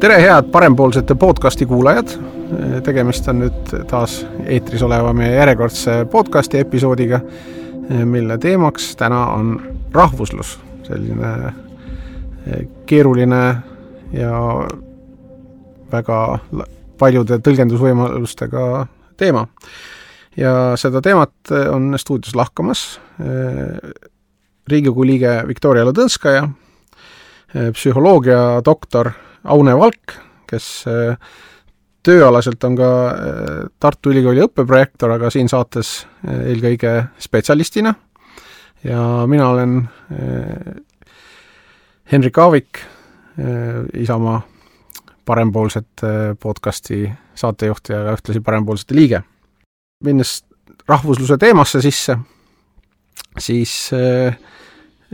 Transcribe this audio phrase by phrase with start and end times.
[0.00, 2.08] tere, head parempoolsete podcasti kuulajad.
[2.84, 7.20] tegemist on nüüd taas eetris oleva meie järjekordse podcasti episoodiga,
[8.04, 9.56] mille teemaks täna on
[9.94, 11.32] rahvuslus, selline
[12.46, 13.42] eh, keeruline
[14.12, 14.32] ja
[15.92, 16.20] väga
[16.98, 18.86] paljude tõlgendusvõimalustega
[19.16, 19.46] teema.
[20.36, 23.92] ja seda teemat on stuudios lahkamas eh,
[24.68, 26.48] Riigikogu liige Viktoria Ladõnskaja,
[27.54, 29.12] eh, psühholoogia doktor
[29.46, 30.16] Aune Valk,
[30.50, 31.16] kes äh,
[32.06, 37.94] tööalaselt on ka äh, Tartu Ülikooli õppeprojektor, aga siin saates äh, eelkõige spetsialistina
[38.86, 39.78] ja mina olen
[42.12, 42.78] Henrik Aavik,
[43.98, 44.36] Isamaa
[45.26, 46.04] parempoolset
[46.38, 47.00] podcasti
[47.34, 49.22] saatejuht ja ühtlasi parempoolsete liige.
[50.04, 50.44] minnes
[50.88, 52.18] rahvusluse teemasse sisse,
[53.38, 54.36] siis äh,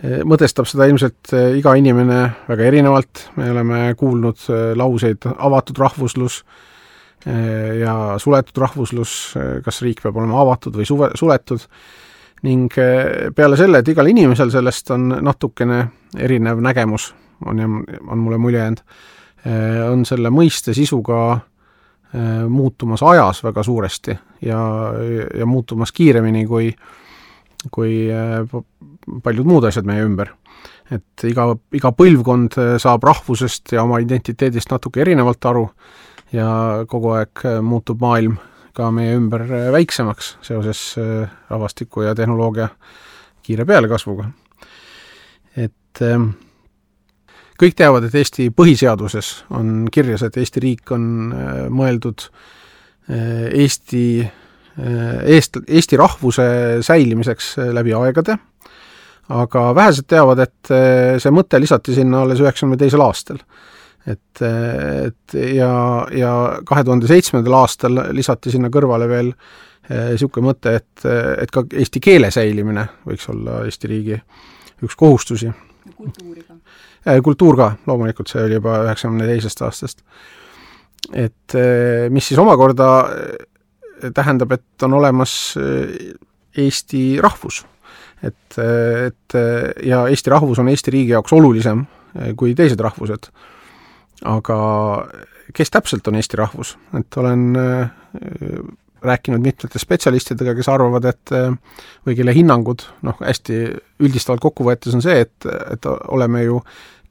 [0.00, 6.38] mõtestab seda ilmselt eh, iga inimene väga erinevalt, me oleme kuulnud eh, lauseid avatud rahvuslus
[7.26, 9.16] eh, ja suletud rahvuslus,
[9.64, 11.66] kas riik peab olema avatud või suve, suletud,
[12.42, 12.72] ning
[13.36, 15.84] peale selle, et igal inimesel sellest on natukene
[16.18, 17.12] erinev nägemus,
[17.46, 18.82] on, on mulle mulje jäänud,
[19.92, 21.20] on selle mõiste sisuga
[22.50, 24.14] muutumas ajas väga suuresti
[24.46, 24.58] ja,
[25.38, 26.68] ja muutumas kiiremini, kui
[27.70, 28.08] kui
[29.22, 30.32] paljud muud asjad meie ümber.
[30.92, 35.62] et iga, iga põlvkond äh, saab rahvusest ja oma identiteedist natuke erinevalt aru
[36.34, 36.48] ja
[36.90, 38.36] kogu aeg äh, muutub maailm
[38.76, 40.82] ka meie ümber äh, väiksemaks seoses
[41.48, 42.68] rahvastiku ja tehnoloogia
[43.42, 44.28] kiire pealekasvuga.
[45.56, 46.32] et ähm,
[47.62, 51.32] kõik teavad, et Eesti põhiseaduses on kirjas, et Eesti riik on
[51.70, 52.26] mõeldud
[53.08, 54.04] Eesti,
[54.78, 56.44] eest, Eesti rahvuse
[56.86, 58.38] säilimiseks läbi aegade
[59.30, 63.42] aga vähesed teavad, et eh, see mõte lisati sinna alles üheksakümne teisel aastal.
[64.06, 66.32] et, eh, et ja, ja
[66.66, 69.32] kahe tuhande seitsmendal aastal lisati sinna kõrvale veel
[69.88, 71.04] niisugune eh, mõte, et,
[71.42, 74.18] et ka eesti keele säilimine võiks olla Eesti riigi
[74.82, 75.52] üks kohustusi.
[75.96, 76.58] kultuuri ka?
[77.22, 80.04] kultuur ka, loomulikult, see oli juba üheksakümne teisest aastast.
[81.14, 81.56] et
[82.10, 82.90] mis siis omakorda
[84.14, 85.54] tähendab, et on olemas
[86.58, 87.62] Eesti rahvus
[88.22, 88.58] et,
[89.06, 89.36] et
[89.86, 91.84] ja eesti rahvus on Eesti riigi jaoks olulisem
[92.36, 93.30] kui teised rahvused.
[94.28, 94.56] aga
[95.54, 97.56] kes täpselt on eesti rahvus, et olen
[99.02, 101.32] rääkinud mitmete spetsialistidega, kes arvavad, et
[102.06, 103.58] või kelle hinnangud, noh, hästi
[104.04, 106.60] üldistavalt kokku võetes on see, et, et oleme ju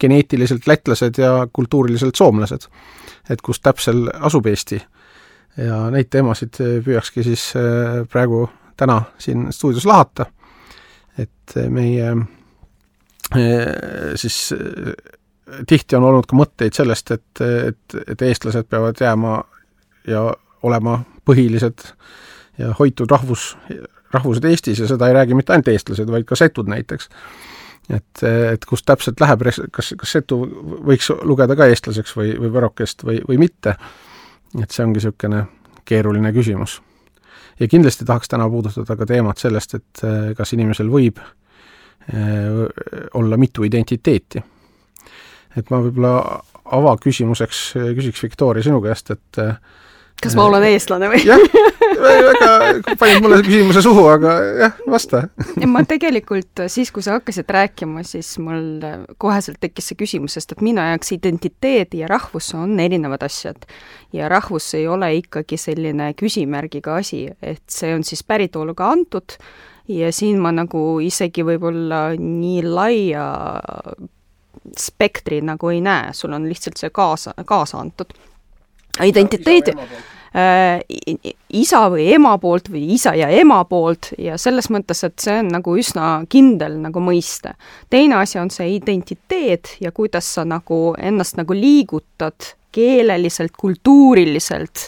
[0.02, 2.70] geneetiliselt lätlased ja kultuuriliselt soomlased.
[3.30, 4.80] et kus täpsel asub Eesti.
[5.58, 7.50] Ja neid teemasid püüakski siis
[8.12, 8.46] praegu
[8.80, 10.26] täna siin stuudios lahata
[11.20, 12.12] et meie
[13.36, 14.92] eh, siis eh,
[15.68, 19.40] tihti on olnud ka mõtteid sellest, et, et, et eestlased peavad jääma
[20.08, 20.30] ja
[20.64, 21.88] olema põhilised
[22.62, 23.56] ja hoitud rahvus,
[24.14, 27.10] rahvused Eestis ja seda ei räägi mitte ainult eestlased, vaid ka setud näiteks.
[27.90, 30.40] et, et kust täpselt läheb, kas, kas setu
[30.88, 33.76] võiks lugeda ka eestlaseks või, või võrokest või, või mitte,
[34.60, 35.46] et see ongi niisugune
[35.88, 36.82] keeruline küsimus
[37.62, 41.28] ja kindlasti tahaks täna puudutada ka teemat sellest, et äh, kas inimesel võib äh,
[43.14, 44.42] olla mitu identiteeti.
[45.58, 49.44] et ma võib-olla avaküsimuseks äh, küsiks Viktoria sinu käest, et
[50.22, 51.22] kas ma olen eestlane või?
[51.26, 51.42] jah,
[52.02, 52.52] väga,
[53.00, 55.24] panid mulle küsimuse suhu, aga jah, vasta.
[55.70, 58.84] ma tegelikult siis, kui sa hakkasid rääkima, siis mul
[59.22, 63.66] koheselt tekkis see küsimus, sest et minu jaoks identiteet ja rahvus on erinevad asjad.
[64.14, 69.38] ja rahvus ei ole ikkagi selline küsimärgiga asi, et see on siis päritoluga antud
[69.92, 73.28] ja siin ma nagu isegi võib-olla nii laia
[74.78, 78.14] spektri nagu ei näe, sul on lihtsalt see kaasa, kaasa antud
[79.00, 80.80] identiteedi äh,
[81.50, 85.52] isa või ema poolt või isa ja ema poolt ja selles mõttes, et see on
[85.52, 87.56] nagu üsna kindel nagu mõiste.
[87.90, 94.88] teine asi on see identiteet ja kuidas sa nagu ennast nagu liigutad keeleliselt, kultuuriliselt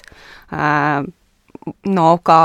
[0.53, 1.03] äh,,
[1.85, 2.37] no ka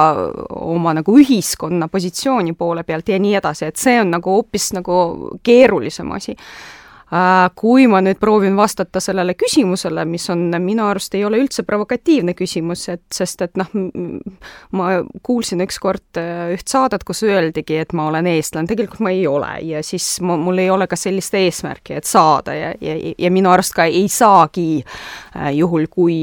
[0.50, 4.98] oma nagu ühiskonna positsiooni poole pealt ja nii edasi, et see on nagu hoopis nagu
[5.42, 6.36] keerulisem asi
[7.56, 12.34] kui ma nüüd proovin vastata sellele küsimusele, mis on minu arust ei ole üldse provokatiivne
[12.36, 13.70] küsimus, et sest et noh,
[14.76, 14.88] ma
[15.24, 19.54] kuulsin ükskord äh, üht saadet, kus öeldigi, et ma olen eestlane, tegelikult ma ei ole
[19.70, 23.54] ja siis ma, mul ei ole ka sellist eesmärki, et saada ja, ja, ja minu
[23.54, 26.18] arust ka ei saagi äh, juhul, kui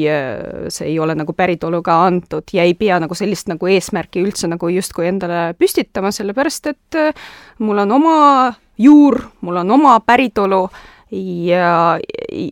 [0.70, 4.70] see ei ole nagu päritoluga antud ja ei pea nagu sellist nagu eesmärki üldse nagu
[4.70, 7.00] justkui endale püstitama, sellepärast et
[7.66, 8.20] mul on oma
[8.78, 10.66] juur, mul on oma päritolu
[11.12, 12.00] ja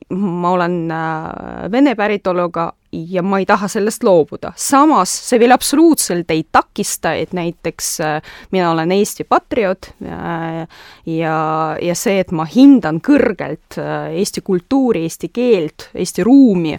[0.09, 4.53] ma olen äh, vene päritoluga ja ma ei taha sellest loobuda.
[4.55, 10.67] samas see veel absoluutselt ei takista, et näiteks äh, mina olen Eesti patrioot äh,
[11.05, 11.37] ja,
[11.81, 13.79] ja see, et ma hindan kõrgelt
[14.13, 16.77] Eesti kultuuri, eesti keelt, Eesti ruumi,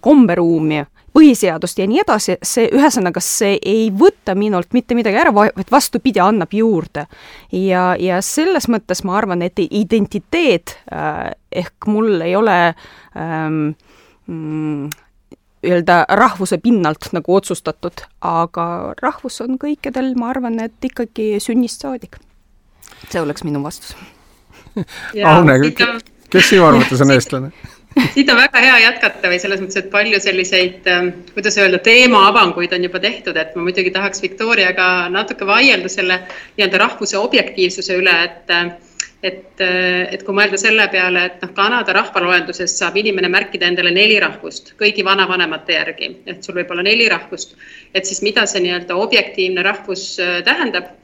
[0.00, 0.82] komberuumi,
[1.18, 6.22] põhiseadust ja nii edasi, see, ühesõnaga, see ei võta minult mitte midagi ära, vaid vastupidi,
[6.22, 7.06] annab juurde.
[7.52, 11.32] ja, ja selles mõttes ma arvan, et identiteet äh,
[11.64, 12.58] ehk mul ei ole
[13.16, 13.74] ähm,
[14.26, 14.90] mm,
[15.66, 18.68] öelda rahvuse pinnalt nagu otsustatud, aga
[19.02, 22.20] rahvus on kõikidel, ma arvan, et ikkagi sünnist saadik.
[23.08, 23.96] see oleks minu vastus.
[25.26, 25.58] Aune,
[26.30, 27.52] kes sinu arvates on eestlane?
[28.14, 32.74] siit on väga hea jätkata või selles mõttes, et palju selliseid, ähm, kuidas öelda, teemaavanguid
[32.76, 38.14] on juba tehtud, et ma muidugi tahaks Viktoriaga natuke vaielda selle nii-öelda rahvuse objektiivsuse üle,
[38.28, 38.70] et äh,
[39.22, 43.90] et, äh, et kui mõelda selle peale, et noh, Kanada rahvaloenduses saab inimene märkida endale
[43.94, 47.56] neli rahvust kõigi vanavanemate järgi, et sul võib olla neli rahvust,
[47.94, 50.94] et siis mida see nii-öelda objektiivne rahvus äh, tähendab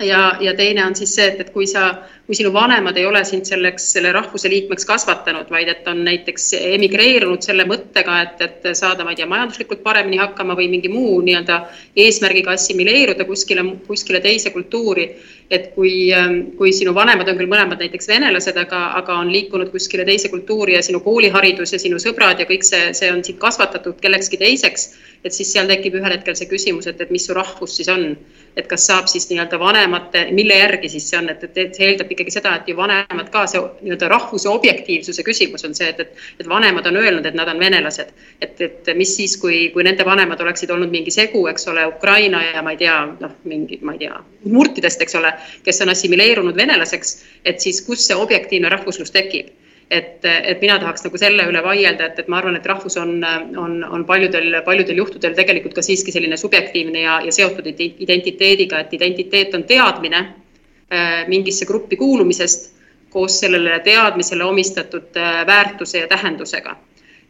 [0.00, 1.84] ja, ja teine on siis see, et, et kui sa,
[2.26, 6.52] kui sinu vanemad ei ole sind selleks, selle rahvuse liikmeks kasvatanud, vaid et on näiteks
[6.58, 11.20] emigreerunud selle mõttega, et, et saada, ma ei tea, majanduslikult paremini hakkama või mingi muu
[11.26, 11.60] nii-öelda
[12.06, 15.10] eesmärgiga assimileeruda kuskile, kuskile teise kultuuri.
[15.50, 16.10] Et kui,
[16.58, 20.76] kui sinu vanemad on küll mõlemad näiteks venelased, aga, aga on liikunud kuskile teise kultuuri
[20.76, 24.92] ja sinu kooliharidus ja sinu sõbrad ja kõik see, see on sind kasvatatud kellekski teiseks,
[25.24, 28.12] et siis seal tekib ühel hetkel see küsimus, et, et mis su rahvus siis on
[28.56, 32.10] et kas saab siis nii-öelda vanemate, mille järgi siis see on, et, et see eeldab
[32.12, 36.26] ikkagi seda, et ju vanemad ka see nii-öelda rahvuse objektiivsuse küsimus on see, et, et,
[36.42, 38.12] et vanemad on öelnud, et nad on venelased.
[38.42, 42.42] et, et mis siis, kui, kui nende vanemad oleksid olnud mingi segu, eks ole, Ukraina
[42.50, 44.20] ja ma ei tea, noh, mingid, ma ei tea,
[44.52, 45.32] murtidest, eks ole,
[45.64, 49.52] kes on assimileerunud venelaseks, et siis kus see objektiivne rahvuslus tekib
[49.92, 53.16] et, et mina tahaks nagu selle üle vaielda, et, et ma arvan, et rahvus on,
[53.60, 58.94] on, on paljudel, paljudel juhtudel tegelikult ka siiski selline subjektiivne ja, ja seotud identiteediga, et
[58.96, 62.70] identiteet on teadmine äh, mingisse gruppi kuulumisest
[63.12, 66.76] koos sellele teadmisele omistatud äh, väärtuse ja tähendusega.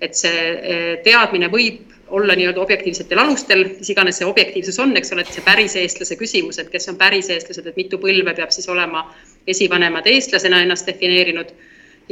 [0.03, 5.13] et see äh, teadmine võib olla nii-öelda objektiivsetel alustel, mis iganes see objektiivsus on, eks
[5.15, 8.53] ole, et see päris eestlase küsimus, et kes on päris eestlased, et mitu põlve peab
[8.55, 9.07] siis olema
[9.49, 11.55] esivanemad eestlasena ennast defineerinud.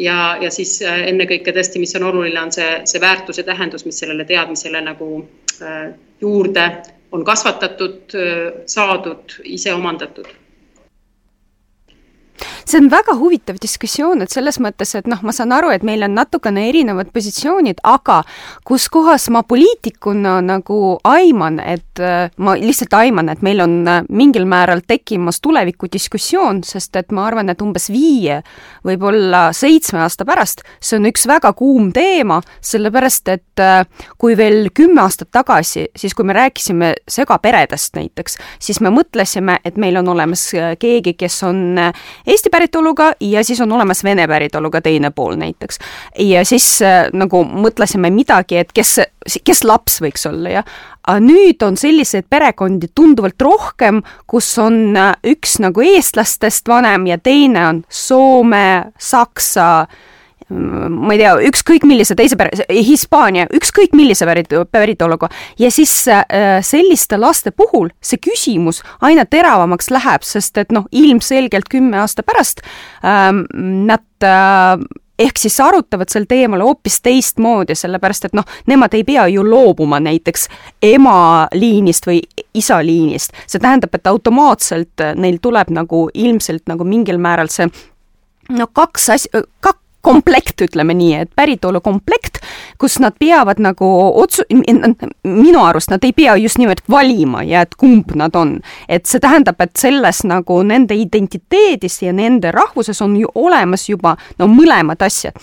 [0.01, 3.99] Ja, ja siis äh, ennekõike tõesti, mis on oluline, on see, see väärtuse tähendus, mis
[4.01, 5.11] sellele teadmisele nagu
[5.61, 5.91] äh,
[6.23, 6.69] juurde
[7.13, 10.31] on kasvatatud, äh, saadud, ise omandatud
[12.65, 16.05] see on väga huvitav diskussioon, et selles mõttes, et noh, ma saan aru, et meil
[16.07, 18.21] on natukene erinevad positsioonid, aga
[18.67, 24.03] kus kohas ma poliitikuna nagu aiman, et äh, ma lihtsalt aiman, et meil on äh,
[24.09, 28.41] mingil määral tekkimas tulevikudiskussioon, sest et ma arvan, et umbes viie,
[28.87, 33.83] võib-olla seitsme aasta pärast, see on üks väga kuum teema, sellepärast et äh,
[34.21, 39.79] kui veel kümme aastat tagasi, siis kui me rääkisime segaperedest näiteks, siis me mõtlesime, et
[39.81, 40.47] meil on olemas
[40.81, 41.79] keegi, kes on
[42.31, 45.79] Eesti päritoluga ja siis on olemas vene päritoluga teine pool näiteks.
[46.19, 48.99] ja siis äh, nagu mõtlesime midagi, et kes,
[49.45, 50.65] kes laps võiks olla ja
[51.07, 57.19] aga nüüd on selliseid perekondi tunduvalt rohkem, kus on äh, üks nagu eestlastest vanem ja
[57.19, 59.87] teine on Soome, Saksa
[60.51, 65.29] ma ei tea, ükskõik millise teise pere, Hispaania, ükskõik millise pärit, päritoluga.
[65.59, 66.25] ja siis äh,
[66.67, 72.65] selliste laste puhul see küsimus aina teravamaks läheb, sest et noh, ilmselgelt kümme aasta pärast
[73.05, 73.45] ähm,
[73.87, 74.83] nad äh,
[75.21, 80.01] ehk siis arutavad sel teemal hoopis teistmoodi, sellepärast et noh, nemad ei pea ju loobuma
[80.01, 80.49] näiteks
[80.91, 82.23] ema liinist või
[82.55, 83.37] isa liinist.
[83.47, 87.69] see tähendab, et automaatselt neil tuleb nagu ilmselt nagu mingil määral see
[88.51, 92.41] no kaks asja, kaks komplekt, ütleme nii, et päritolu komplekt,
[92.81, 93.87] kus nad peavad nagu
[94.23, 94.47] otsu-,
[95.25, 98.59] minu arust nad ei pea just nimelt valima ja et kumb nad on.
[98.89, 104.17] et see tähendab, et selles nagu nende identiteedis ja nende rahvuses on ju olemas juba
[104.39, 105.37] no mõlemad asjad.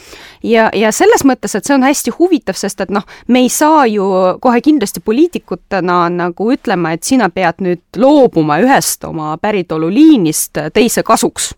[0.44, 3.86] ja, ja selles mõttes, et see on hästi huvitav, sest et noh, me ei saa
[3.86, 4.08] ju
[4.42, 11.54] kohe kindlasti poliitikutena nagu ütlema, et sina pead nüüd loobuma ühest oma päritoluliinist teise kasuks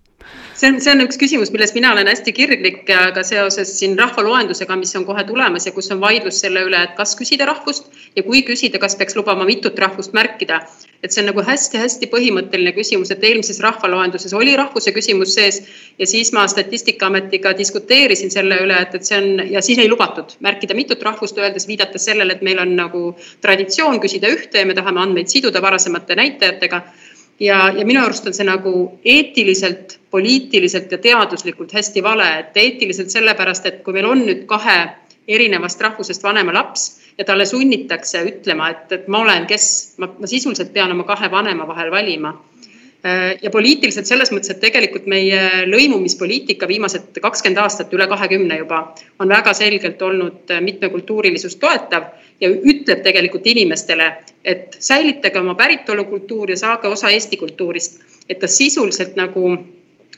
[0.59, 4.75] see on, see on üks küsimus, milles mina olen hästi kirglik ka seoses siin rahvaloendusega,
[4.79, 7.87] mis on kohe tulemas ja kus on vaidlus selle üle, et kas küsida rahvust
[8.17, 10.61] ja kui küsida, kas peaks lubama mitut rahvust märkida.
[10.99, 15.61] et see on nagu hästi-hästi põhimõtteline küsimus, et eelmises rahvaloenduses oli rahvuse küsimus sees
[15.99, 20.35] ja siis ma Statistikaametiga diskuteerisin selle üle, et, et see on ja siis ei lubatud
[20.43, 23.03] märkida mitut rahvust, öeldes, viidates sellele, et meil on nagu
[23.39, 26.83] traditsioon küsida ühte ja me tahame andmeid siduda varasemate näitajatega
[27.39, 28.73] ja, ja minu arust on see nagu
[29.05, 34.79] eetiliselt, poliitiliselt ja teaduslikult hästi vale, et eetiliselt sellepärast, et kui meil on nüüd kahe
[35.29, 39.67] erinevast rahvusest vanema laps ja talle sunnitakse ütlema, et, et ma olen kes,
[40.01, 42.33] ma, sisuliselt pean oma kahe vanema vahel valima
[43.41, 48.81] ja poliitiliselt selles mõttes, et tegelikult meie lõimumispoliitika viimased kakskümmend aastat, üle kahekümne juba,
[49.19, 52.09] on väga selgelt olnud äh, mitmekultuurilisust toetav
[52.41, 54.09] ja ütleb tegelikult inimestele,
[54.43, 58.01] et säilitage oma päritolukultuur ja saage osa Eesti kultuurist.
[58.29, 59.57] et ta sisuliselt nagu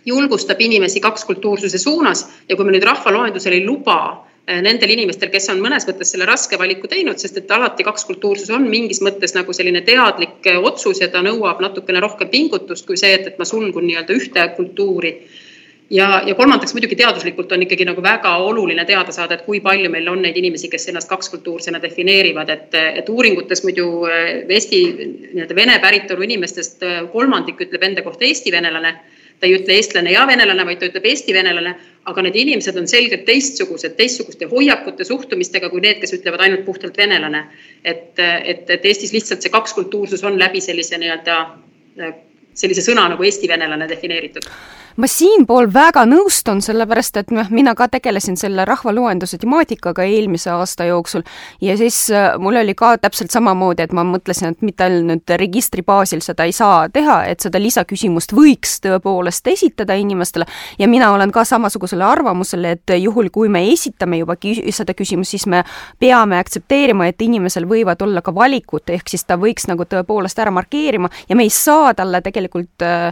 [0.06, 5.50] julgustab inimesi kakskultuursuse suunas ja kui me nüüd rahvaloendusel ei luba Äh, nendel inimestel, kes
[5.54, 9.54] on mõnes mõttes selle raske valiku teinud, sest et alati kakskultuursus on mingis mõttes nagu
[9.56, 13.48] selline teadlik äh, otsus ja ta nõuab natukene rohkem pingutust kui see, et, et ma
[13.48, 15.14] sulgun nii-öelda ühte kultuuri.
[15.92, 19.90] ja, ja kolmandaks muidugi teaduslikult on ikkagi nagu väga oluline teada saada, et kui palju
[19.90, 24.84] meil on neid inimesi, kes ennast kakskultuursena defineerivad, et, et uuringutes muidu äh, Eesti
[25.34, 28.98] nii-öelda vene päritolu inimestest kolmandik ütleb enda kohta eesti venelane
[29.42, 31.74] ta ei ütle eestlane ja venelane, vaid ta ütleb eesti venelane,
[32.06, 36.98] aga need inimesed on selgelt teistsugused, teistsuguste hoiakute, suhtumistega kui need, kes ütlevad ainult puhtalt
[36.98, 37.48] venelane.
[37.84, 41.40] et, et, et Eestis lihtsalt see kakskultuursus on läbi sellise nii-öelda
[42.54, 44.46] sellise sõna nagu eesti venelane defineeritud
[44.98, 50.88] ma siinpool väga nõustun, sellepärast et noh, mina ka tegelesin selle rahvaloenduse temaatikaga eelmise aasta
[50.90, 51.24] jooksul.
[51.62, 55.86] Ja siis äh, mul oli ka täpselt samamoodi, et ma mõtlesin, et mitte ainult registri
[55.88, 60.48] baasil seda ei saa teha, et seda lisaküsimust võiks tõepoolest esitada inimestele.
[60.80, 64.38] Ja mina olen ka samasugusele arvamusele, et juhul, kui me esitame juba
[64.72, 65.64] seda küsimust, siis me
[66.00, 70.52] peame aktsepteerima, et inimesel võivad olla ka valikud, ehk siis ta võiks nagu tõepoolest ära
[70.54, 71.10] markeerima.
[71.30, 73.12] Ja me ei saa talle tegelikult äh,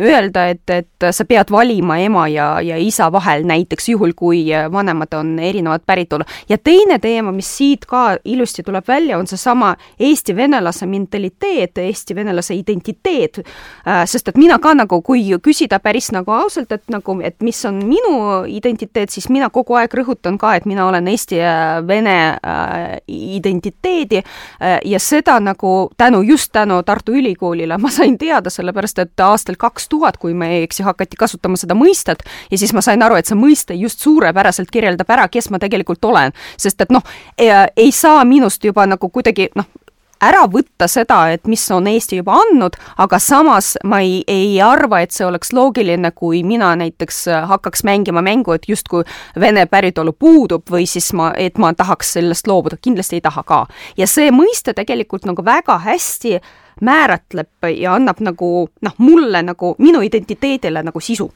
[0.00, 5.14] öelda, et et sa pead valima ema ja, ja isa vahel näiteks juhul, kui vanemad
[5.18, 6.24] on erinevat päritolu.
[6.48, 12.14] ja teine teema, mis siit ka ilusti tuleb välja, on seesama eesti venelase mentaliteet, eesti
[12.14, 13.38] venelase identiteet.
[13.86, 17.64] Äh, sest et mina ka nagu, kui küsida päris nagu ausalt, et nagu, et mis
[17.68, 18.16] on minu
[18.48, 21.54] identiteet, siis mina kogu aeg rõhutan ka, et mina olen eesti ja
[21.86, 28.50] vene äh, identiteedi äh, ja seda nagu tänu, just tänu Tartu Ülikoolile ma sain teada,
[28.50, 32.58] sellepärast et aastal kaks tuhat, kui ma ei eks ju, hakati kasutama seda mõistet ja
[32.58, 36.32] siis ma sain aru, et see mõiste just suurepäraselt kirjeldab ära, kes ma tegelikult olen.
[36.56, 37.04] sest et noh,
[37.38, 39.68] ei saa minust juba nagu kuidagi noh,
[40.22, 45.02] ära võtta seda, et mis on Eesti juba andnud, aga samas ma ei, ei arva,
[45.02, 49.04] et see oleks loogiline, kui mina näiteks hakkaks mängima mängu, et justkui
[49.40, 53.62] vene päritolu puudub või siis ma, et ma tahaks sellest loobuda, kindlasti ei taha ka.
[53.96, 56.38] ja see mõiste tegelikult nagu väga hästi
[56.80, 58.52] määratleb ja annab nagu
[58.82, 61.30] noh, mulle nagu minu identiteedile nagu sisu.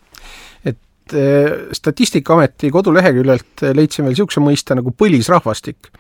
[0.65, 5.91] et eh, Statistikaameti koduleheküljelt leidsin veel niisuguse mõiste nagu põlisrahvastik.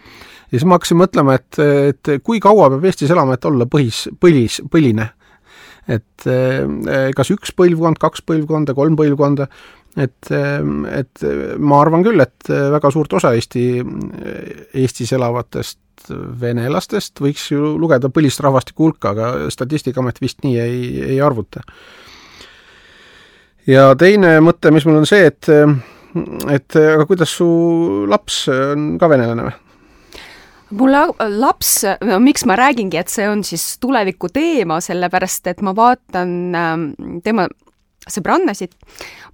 [0.46, 4.06] Ja siis ma hakkasin mõtlema, et, et kui kaua peab Eestis elama, et olla põhis,
[4.22, 5.10] põlis, põline.
[5.86, 9.48] et eh, kas üks põlvkond, kaks põlvkonda, kolm põlvkonda,
[9.96, 11.26] et, et
[11.58, 13.66] ma arvan küll, et väga suurt osa Eesti,
[14.76, 16.10] Eestis elavatest
[16.40, 20.80] venelastest võiks ju lugeda põlist rahvastiku hulka, aga Statistikaamet vist nii ei,
[21.14, 21.64] ei arvuta.
[23.66, 25.50] ja teine mõte, mis mul on see, et
[26.52, 27.46] et aga kuidas su
[28.08, 29.65] laps on ka venelane või?
[30.70, 30.96] Mul
[31.38, 36.32] laps, no miks ma räägingi, et see on siis tuleviku teema, sellepärast et ma vaatan
[36.58, 36.88] ähm,
[37.24, 37.46] tema
[38.06, 38.74] sõbrannasid,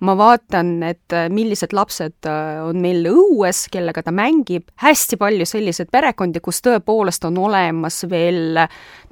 [0.06, 5.46] ma vaatan, et äh, millised lapsed äh, on meil õues, kellega ta mängib, hästi palju
[5.48, 8.62] selliseid perekondi, kus tõepoolest on olemas veel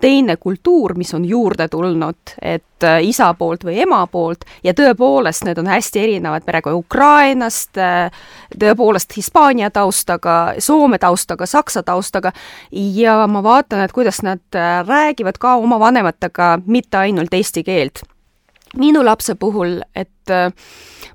[0.00, 4.46] teine kultuur, mis on juurde tulnud, et äh, isa poolt või ema poolt.
[4.64, 6.46] Ja tõepoolest need on hästi erinevad.
[6.46, 7.76] Perekonnad Ukrainast,
[8.56, 12.32] tõepoolest Hispaania taustaga, Soome taustaga, Saksa taustaga.
[12.72, 18.04] Ja ma vaatan, et kuidas nad räägivad ka oma vanematega mitte ainult eesti keelt
[18.76, 20.52] minu lapse puhul, et äh,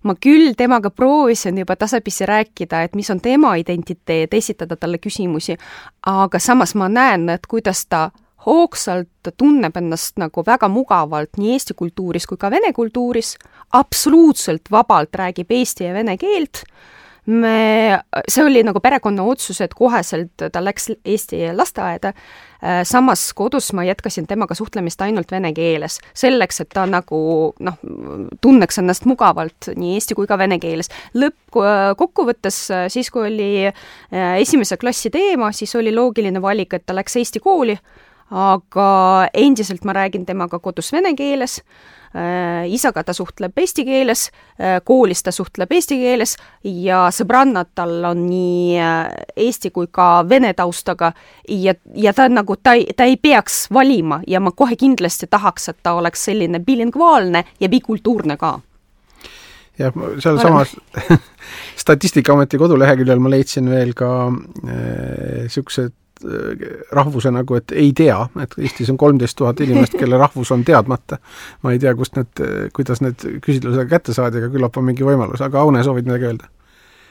[0.03, 5.57] ma küll temaga proovisin juba tasapisi rääkida, et mis on tema identiteet, esitada talle küsimusi,
[6.05, 8.09] aga samas ma näen, et kuidas ta
[8.45, 13.35] hoogsalt tunneb ennast nagu väga mugavalt nii eesti kultuuris kui ka vene kultuuris,
[13.73, 16.65] absoluutselt vabalt räägib eesti ja vene keelt,
[17.25, 22.13] me, see oli nagu perekonna otsus, et koheselt ta läks eesti lasteaeda,
[22.65, 27.19] Äh, samas kodus ma jätkasin temaga suhtlemist ainult vene keeles, selleks, et ta nagu
[27.59, 27.75] noh,
[28.41, 30.89] tunneks ennast mugavalt nii eesti kui ka vene keeles.
[31.13, 36.95] lõppkokkuvõttes äh, siis, kui oli äh, esimese klassi teema, siis oli loogiline valik, et ta
[36.97, 37.77] läks eesti kooli,
[38.31, 41.61] aga endiselt ma räägin temaga kodus vene keeles.
[42.15, 48.05] Äh, isaga ta suhtleb eesti keeles, äh, koolis ta suhtleb eesti keeles ja sõbrannad tal
[48.07, 51.09] on nii äh, eesti kui ka vene taustaga
[51.49, 55.67] ja, ja ta nagu, ta ei, ta ei peaks valima ja ma kohe kindlasti tahaks,
[55.73, 58.53] et ta oleks selline bilingvaalne ja bikultuurne ka.
[59.79, 59.91] Jah,
[60.23, 60.71] sealsamas
[61.83, 66.04] Statistikaameti koduleheküljel ma leidsin veel ka niisugused äh,
[66.95, 71.17] rahvuse nagu, et ei tea, et Eestis on kolmteist tuhat inimest, kelle rahvus on teadmata.
[71.63, 75.43] ma ei tea, kust need, kuidas need küsitlusega kätte saadi, aga küllap on mingi võimalus,
[75.45, 76.51] aga Aune, soovid midagi öelda?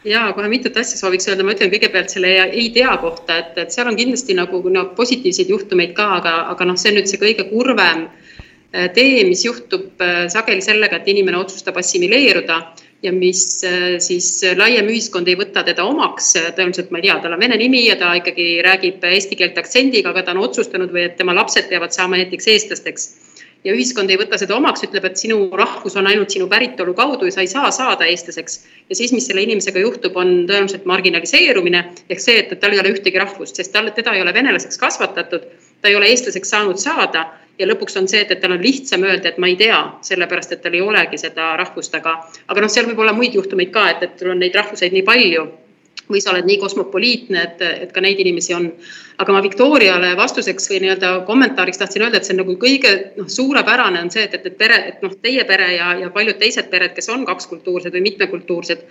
[0.04, 3.74] jaa, kohe mitut asja sooviks öelda, ma ütlen kõigepealt selle ei tea kohta, et, et
[3.74, 7.20] seal on kindlasti nagu no, positiivseid juhtumeid ka, aga, aga noh, see on nüüd see
[7.22, 12.60] kõige kurvem äh, tee, mis juhtub äh, sageli sellega, et inimene otsustab assimileeruda
[13.04, 17.36] ja mis äh, siis laiem ühiskond ei võta teda omaks, tõenäoliselt ma ei tea, tal
[17.36, 21.04] on vene nimi ja ta ikkagi räägib eesti keelt aktsendiga, aga ta on otsustanud või
[21.08, 23.06] et tema lapsed peavad saama näiteks eestlasteks.
[23.64, 27.28] ja ühiskond ei võta seda omaks, ütleb, et sinu rahvus on ainult sinu päritolu kaudu
[27.28, 28.58] ja sa ei saa saada eestlaseks.
[28.88, 32.96] ja siis, mis selle inimesega juhtub, on tõenäoliselt marginaliseerumine ehk see, et tal ei ole
[32.96, 35.48] ühtegi rahvust, sest tal, teda ei ole venelaseks kasvatatud,
[35.80, 39.04] ta ei ole eestlaseks saanud saada ja lõpuks on see, et, et tal on lihtsam
[39.06, 42.16] öelda, et ma ei tea, sellepärast et tal ei olegi seda rahvust, aga,
[42.48, 45.06] aga noh, seal võib olla muid juhtumeid ka, et, et sul on neid rahvuseid nii
[45.06, 45.44] palju
[46.10, 48.66] või sa oled nii kosmopoliitne, et, et ka neid inimesi on.
[49.18, 53.28] aga ma Victoriale vastuseks või nii-öelda kommentaariks tahtsin öelda, et see on nagu kõige noh,
[53.30, 56.68] suurepärane on see, et, et, et pere, et noh, teie pere ja, ja paljud teised
[56.72, 58.82] pered, kes on kakskultuursed või mitmekultuursed,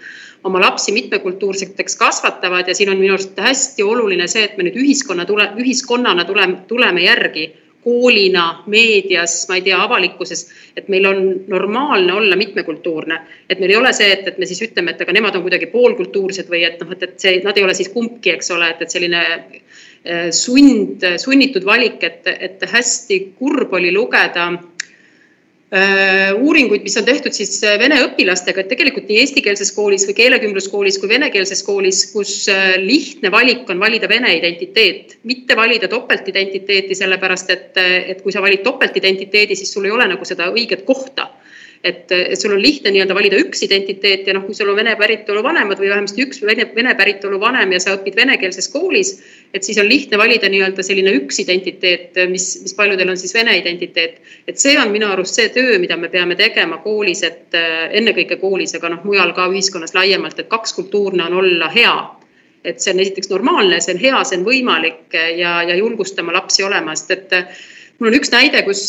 [0.47, 4.79] oma lapsi mitmekultuurseteks kasvatavad ja siin on minu arust hästi oluline see, et me nüüd
[4.81, 7.51] ühiskonna tule, ühiskonnana tuleme, tuleme järgi
[7.83, 10.45] koolina, meedias, ma ei tea, avalikkuses,
[10.77, 11.21] et meil on
[11.51, 13.19] normaalne olla mitmekultuurne.
[13.49, 15.69] et meil ei ole see, et, et me siis ütleme, et aga nemad on kuidagi
[15.73, 18.81] poolkultuursed või et noh, et, et see, nad ei ole siis kumbki, eks ole, et,
[18.81, 19.23] et selline
[20.03, 24.72] eh, sund, sunnitud valik, et, et hästi kurb oli lugeda Äh,
[26.37, 30.99] uuringuid, mis on tehtud siis äh, vene õpilastega, et tegelikult nii eestikeelses koolis või keelekümbluskoolis
[31.01, 37.53] kui venekeelses koolis, kus äh, lihtne valik on valida vene identiteet, mitte valida topeltidentiteeti, sellepärast
[37.55, 41.31] et, et kui sa valid topeltidentiteedi, siis sul ei ole nagu seda õiget kohta
[41.83, 44.93] et, et sul on lihtne nii-öelda valida üks identiteet ja noh, kui sul on vene
[44.99, 49.11] päritolu vanemad või vähemasti üks vene, vene päritolu vanem ja sa õpid venekeelses koolis,
[49.53, 53.57] et siis on lihtne valida nii-öelda selline üks identiteet, mis, mis paljudel on siis vene
[53.59, 54.21] identiteet.
[54.47, 57.59] et see on minu arust see töö, mida me peame tegema koolis, et
[57.91, 61.95] ennekõike koolis, aga noh, mujal ka ühiskonnas laiemalt, et kakskultuurne on olla hea
[62.63, 66.63] et see on esiteks normaalne, see on hea, see on võimalik ja, ja julgustama lapsi
[66.63, 67.33] olema, sest et
[67.99, 68.85] mul on üks näide, kus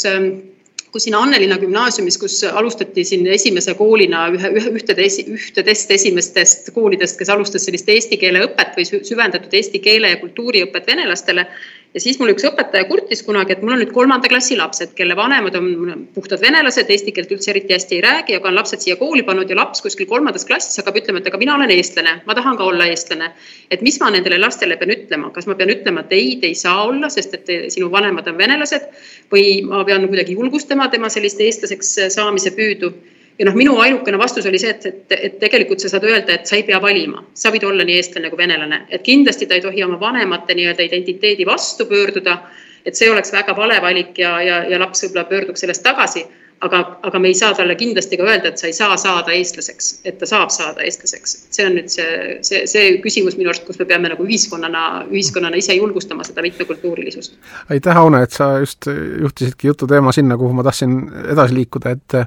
[0.94, 7.18] kus siin Annelinna gümnaasiumis, kus alustati siin esimese koolina ühe, ühe, ühtedest, ühtedest esimestest koolidest,
[7.18, 11.48] kes alustas sellist eesti keele õpet või süvendatud eesti keele ja kultuuriõpet venelastele
[11.94, 15.14] ja siis mul üks õpetaja kurtis kunagi, et mul on nüüd kolmanda klassi lapsed, kelle
[15.18, 18.98] vanemad on puhtad venelased, eesti keelt üldse eriti hästi ei räägi, aga on lapsed siia
[19.00, 22.37] kooli pannud ja laps kuskil kolmandas klassis hakkab ütlema, et aga mina olen eestlane, ma
[22.37, 23.30] tahan ka olla eestlane.
[23.70, 26.59] et mis ma nendele lastele pean ütlema, kas ma pean ütlema, et ei, te ei
[26.59, 28.90] saa olla, sest et te, sinu vanemad on venelased?
[29.33, 32.92] Või ma pean kuidagi julgustama tema sellist eestlaseks saamise püüdu
[33.38, 36.46] ja noh, minu ainukene vastus oli see, et, et, et tegelikult sa saad öelda, et
[36.46, 39.64] sa ei pea valima, sa võid olla nii eestlane kui venelane, et kindlasti ta ei
[39.64, 42.38] tohi oma vanemate nii-öelda identiteedi vastu pöörduda.
[42.84, 46.26] et see oleks väga vale valik ja, ja, ja laps võib-olla pöörduks sellest tagasi.
[46.60, 49.90] Aga, aga me ei saa talle kindlasti ka öelda, et sa ei saa saada eestlaseks,
[50.08, 51.36] et ta saab saada eestlaseks.
[51.54, 55.60] see on nüüd see, see, see küsimus minu arust, kus me peame nagu ühiskonnana, ühiskonnana
[55.60, 57.38] ise julgustama seda mitmekultuurilisust.
[57.70, 61.00] aitäh, Aune, et sa just juhtisidki jutu teema sinna, kuhu ma tahtsin
[61.34, 62.20] edasi liikuda, et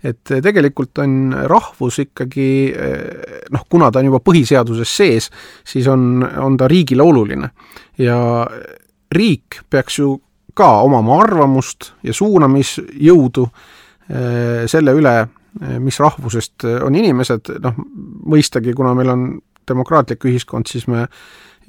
[0.00, 2.72] et tegelikult on rahvus ikkagi
[3.52, 5.28] noh, kuna ta on juba põhiseaduses sees,
[5.60, 7.50] siis on, on ta riigile oluline.
[7.98, 8.16] ja
[9.12, 10.14] riik peaks ju
[10.60, 15.18] ka omama arvamust ja suunamisjõudu eh, selle üle,
[15.82, 17.78] mis rahvusest on inimesed, noh
[18.30, 19.24] mõistagi, kuna meil on
[19.66, 21.08] demokraatlik ühiskond, siis me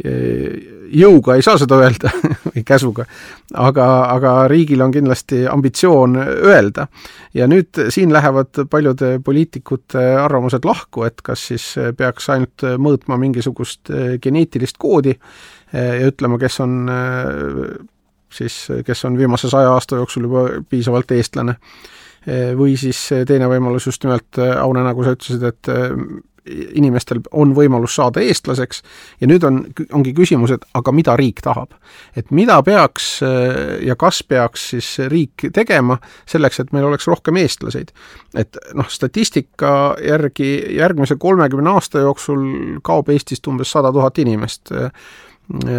[0.01, 2.09] jõuga ei saa seda öelda
[2.47, 3.05] või käsuga,
[3.53, 6.87] aga, aga riigil on kindlasti ambitsioon öelda.
[7.33, 13.91] ja nüüd siin lähevad paljude poliitikute arvamused lahku, et kas siis peaks ainult mõõtma mingisugust
[14.23, 15.13] geneetilist koodi
[15.73, 16.89] ja ütlema, kes on
[18.31, 21.55] siis, kes on viimase saja aasta jooksul juba piisavalt eestlane.
[22.57, 25.69] või siis teine võimalus just nimelt, Aune, nagu sa ütlesid, et
[26.49, 28.81] inimestel on võimalus saada eestlaseks
[29.21, 29.59] ja nüüd on,
[29.93, 31.75] ongi küsimus, et aga mida riik tahab.
[32.15, 37.37] et mida peaks äh, ja kas peaks siis riik tegema selleks, et meil oleks rohkem
[37.37, 37.91] eestlaseid.
[38.35, 44.71] et noh, statistika järgi järgmise kolmekümne aasta jooksul kaob Eestist umbes sada tuhat inimest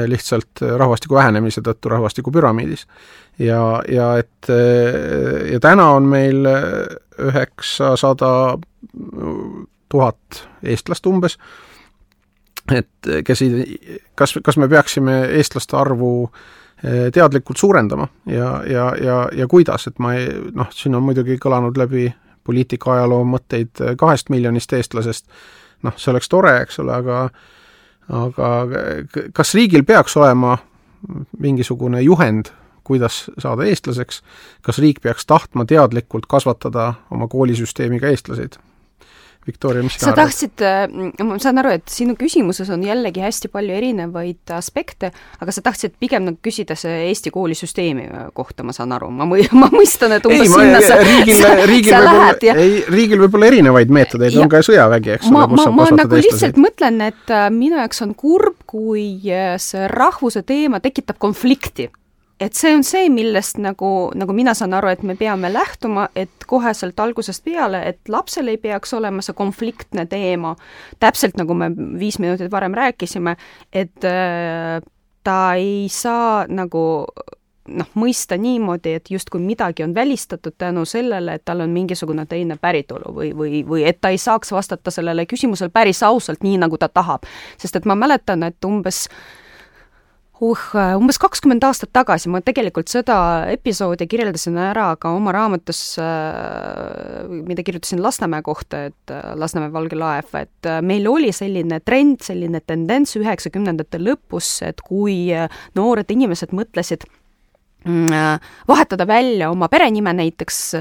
[0.06, 2.86] lihtsalt rahvastiku vähenemise tõttu rahvastikupüramiidis.
[3.38, 4.48] ja, ja et
[5.52, 6.46] ja täna on meil
[7.18, 8.58] üheksasada
[9.88, 11.38] tuhat eestlast umbes,
[12.72, 13.44] et kes
[14.14, 16.30] kas, kas me peaksime eestlaste arvu
[17.12, 18.08] teadlikult suurendama?
[18.26, 22.08] Ja, ja, ja, ja kuidas, et ma ei, noh, siin on muidugi kõlanud läbi
[22.44, 25.28] poliitika ajaloo mõtteid kahest miljonist eestlasest,
[25.86, 27.26] noh, see oleks tore, eks ole, aga
[28.08, 28.50] aga
[29.32, 30.58] kas riigil peaks olema
[31.38, 32.50] mingisugune juhend,
[32.84, 34.22] kuidas saada eestlaseks,
[34.62, 38.58] kas riik peaks tahtma teadlikult kasvatada oma koolisüsteemiga eestlaseid?
[39.46, 40.84] Viktoria, mis sina sa tahtsid, äh,
[41.26, 45.10] ma saan aru, et sinu küsimuses on jällegi hästi palju erinevaid aspekte,
[45.42, 49.48] aga sa tahtsid pigem nagu küsida see Eesti koolisüsteemi kohta, ma saan aru, ma mõ-,
[49.62, 53.90] ma mõistan, et umbes sinna ma, sa, riigil, riigil ja ei, riigil võib olla erinevaid
[53.94, 56.28] meetodeid, on ka sõjavägi, eks ole, kus saab kasvatada nagu eestlasi.
[56.28, 61.90] lihtsalt mõtlen, et äh, minu jaoks on kurb, kui äh, see rahvuse teema tekitab konflikti
[62.40, 66.46] et see on see, millest nagu, nagu mina saan aru, et me peame lähtuma, et
[66.46, 70.54] koheselt algusest peale, et lapsel ei peaks olema see konfliktne teema,
[71.02, 73.36] täpselt nagu me viis minutit varem rääkisime,
[73.72, 74.80] et äh,
[75.24, 76.84] ta ei saa nagu
[77.68, 82.56] noh, mõista niimoodi, et justkui midagi on välistatud tänu sellele, et tal on mingisugune teine
[82.60, 86.78] päritolu või, või, või et ta ei saaks vastata sellele küsimusele päris ausalt, nii nagu
[86.78, 87.28] ta tahab.
[87.58, 89.41] sest et ma mäletan, et umbes äh,
[90.74, 93.16] uh, umbes kakskümmend aastat tagasi ma tegelikult seda
[93.52, 99.98] episoodi kirjeldasin ära ka oma raamatus, äh, mida kirjutasin Lasnamäe kohta, et äh, Lasnamäe valge
[99.98, 105.30] laev, et äh, meil oli selline trend, selline tendents üheksakümnendate lõpus, et kui
[105.78, 107.21] noored inimesed mõtlesid äh,
[108.68, 110.80] vahetada välja oma perenime näiteks äh,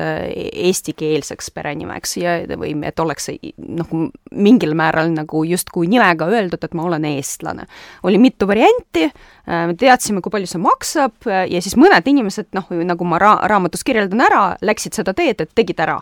[0.53, 3.89] eestikeelseks perenimeks ja, või et oleks noh,
[4.31, 7.65] mingil määral nagu justkui nimega öeldud, et ma olen eestlane.
[8.03, 12.69] oli mitu varianti, äh, me teadsime, kui palju see maksab ja siis mõned inimesed, noh,
[12.69, 15.99] nagu ma ra-, raamatus kirjeldan ära, läksid seda teed, et tegid ära.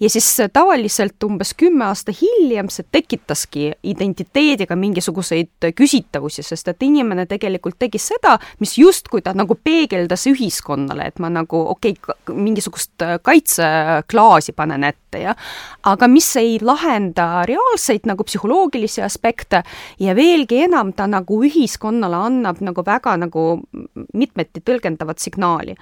[0.00, 7.26] ja siis tavaliselt umbes kümme aasta hiljem see tekitaski identiteediga mingisuguseid küsitavusi, sest et inimene
[7.26, 12.36] tegelikult tegi seda, mis justkui ta nagu peegeldas ühiskonna ühiskonnale, et ma nagu okei okay,,
[12.36, 15.36] mingisugust äh, kaitseklaasi panen ette, jah,
[15.90, 19.62] aga mis ei lahenda reaalseid nagu psühholoogilisi aspekte
[20.00, 23.48] ja veelgi enam, ta nagu ühiskonnale annab nagu väga nagu
[24.14, 25.76] mitmeti tõlgendavat signaali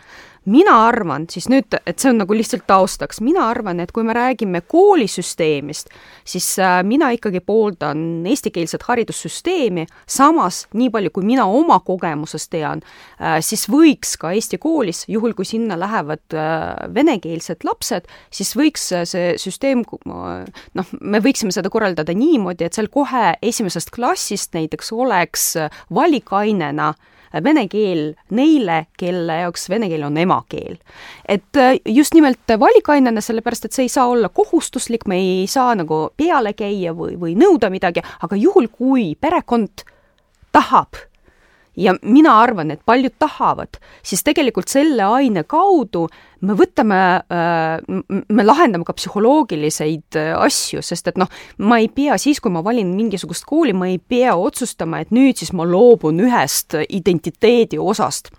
[0.46, 4.14] mina arvan siis nüüd, et see on nagu lihtsalt taustaks, mina arvan, et kui me
[4.16, 5.90] räägime koolisüsteemist,
[6.26, 12.84] siis äh, mina ikkagi pooldan eestikeelset haridussüsteemi, samas nii palju, kui mina oma kogemusest tean,
[13.20, 18.90] äh, siis võiks ka Eesti koolis, juhul kui sinna lähevad äh, venekeelsed lapsed, siis võiks
[19.10, 25.52] see süsteem, noh, me võiksime seda korraldada niimoodi, et seal kohe esimesest klassist näiteks oleks
[25.94, 27.12] valikainena äh,
[27.44, 30.78] vene keel neile, kelle jaoks vene keel on emakeel.
[31.28, 35.74] et äh, just nimelt valikainena, sellepärast et see ei saa olla kohustuslik, me ei saa
[35.74, 39.84] nagu peale käia või, või nõuda midagi, aga juhul, kui perekond
[40.52, 40.96] tahab
[41.76, 46.06] ja mina arvan, et paljud tahavad, siis tegelikult selle aine kaudu
[46.46, 47.00] me võtame,
[47.32, 52.52] äh, me lahendame ka psühholoogiliseid äh, asju, sest et noh, ma ei pea siis, kui
[52.52, 57.80] ma valin mingisugust kooli, ma ei pea otsustama, et nüüd siis ma loobun ühest identiteedi
[57.80, 58.32] osast.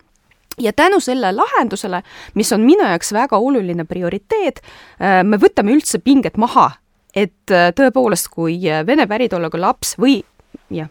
[0.57, 2.01] Ja tänu selle lahendusele,
[2.33, 4.63] mis on minu jaoks väga oluline prioriteet,
[4.97, 6.71] äh, me võtame üldse pinget maha,
[7.17, 10.19] et tõepoolest, kui vene päritoluga laps või
[10.69, 10.89] jah,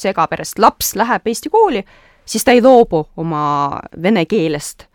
[0.00, 1.84] segaperest laps läheb Eesti kooli,
[2.26, 4.86] siis ta ei loobu oma vene keelest.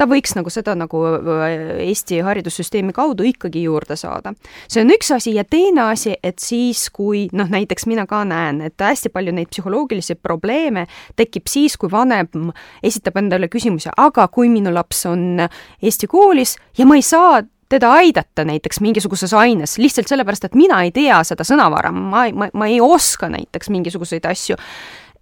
[0.00, 4.32] ta võiks nagu seda nagu äh, Eesti haridussüsteemi kaudu ikkagi juurde saada.
[4.68, 8.60] see on üks asi ja teine asi, et siis, kui noh, näiteks mina ka näen,
[8.60, 14.48] et hästi palju neid psühholoogilisi probleeme tekib siis, kui vanem esitab endale küsimuse, aga kui
[14.48, 15.46] minu laps on
[15.82, 20.82] Eesti koolis ja ma ei saa teda aidata näiteks mingisuguses aines lihtsalt sellepärast, et mina
[20.82, 24.58] ei tea seda sõnavara, ma, ma, ma ei oska näiteks mingisuguseid asju,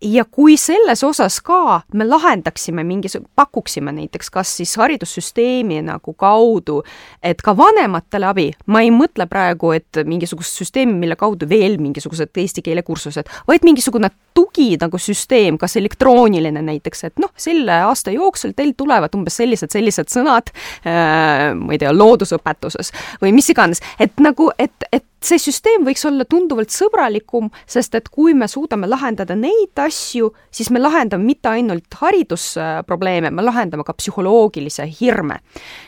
[0.03, 6.83] ja kui selles osas ka me lahendaksime mingisuguse, pakuksime näiteks kas siis haridussüsteemi nagu kaudu,
[7.23, 12.31] et ka vanematele abi, ma ei mõtle praegu, et mingisugust süsteemi, mille kaudu veel mingisugused
[12.39, 18.15] eesti keele kursused, vaid mingisugune tugi nagu süsteem, kas elektrooniline näiteks, et noh, selle aasta
[18.15, 20.53] jooksul teil tulevad umbes sellised, sellised sõnad
[20.87, 26.05] äh,, ma ei tea, loodusõpetuses või mis iganes, et nagu, et, et see süsteem võiks
[26.07, 31.49] olla tunduvalt sõbralikum, sest et kui me suudame lahendada neid asju, siis me lahendame mitte
[31.49, 35.41] ainult haridusprobleeme, me lahendame ka psühholoogilise hirme,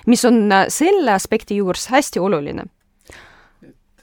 [0.07, 2.65] mis on äh, selle aspekti juures hästi oluline.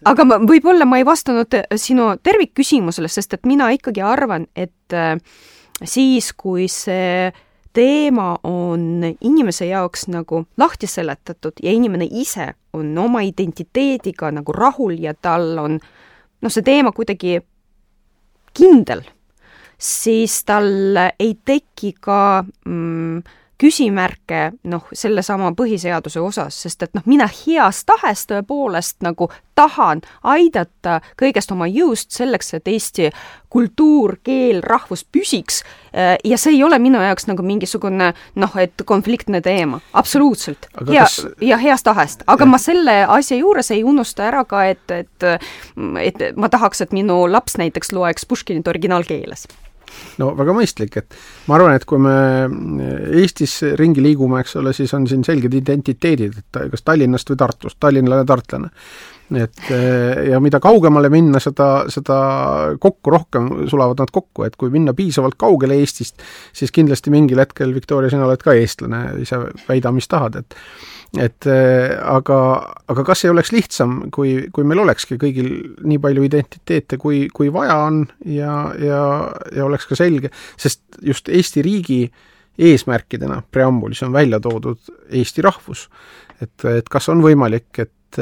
[0.05, 4.93] aga ma, võib-olla ma ei vastanud äh, sinu tervikküsimusele, sest et mina ikkagi arvan, et
[4.93, 5.17] äh,
[5.83, 7.31] siis, kui see
[7.77, 14.97] teema on inimese jaoks nagu lahti seletatud ja inimene ise on oma identiteediga nagu rahul
[14.97, 17.38] ja tal on noh, see teema kuidagi
[18.57, 19.03] kindel,
[19.77, 23.21] siis tal ei teki ka mm,
[23.62, 31.00] küsimärke noh, sellesama põhiseaduse osas, sest et noh, mina heas tahes tõepoolest nagu tahan aidata
[31.17, 33.10] kõigest oma jõust selleks, et Eesti
[33.50, 35.63] kultuur, keel, rahvus püsiks
[36.24, 40.70] ja see ei ole minu jaoks nagu mingisugune noh, et konfliktne teema, absoluutselt.
[40.88, 42.52] hea kas..., ja heast tahest, aga ja.
[42.54, 45.30] ma selle asja juures ei unusta ära ka, et, et
[46.04, 49.48] et ma tahaks, et minu laps näiteks loeks Puškinit originaalkeeles
[50.21, 52.15] no väga mõistlik, et ma arvan, et kui me
[53.21, 57.80] Eestis ringi liigume, eks ole, siis on siin selged identiteedid, et kas Tallinnast või Tartust,
[57.84, 58.71] tallinlane, tartlane.
[59.35, 59.71] Et
[60.29, 62.17] ja mida kaugemale minna, seda, seda
[62.79, 66.23] kokku rohkem sulavad nad kokku, et kui minna piisavalt kaugele Eestist,
[66.55, 70.55] siis kindlasti mingil hetkel, Viktoria, sina oled ka eestlane, ise väida, mis tahad, et
[71.15, 72.37] et äh, aga,
[72.91, 75.49] aga kas ei oleks lihtsam, kui, kui meil olekski kõigil
[75.87, 79.03] nii palju identiteete, kui, kui vaja on ja, ja,
[79.55, 82.01] ja oleks ka selge, sest just Eesti riigi
[82.57, 85.87] eesmärkidena preambulis on välja toodud Eesti rahvus.
[86.41, 88.19] et, et kas on võimalik, et,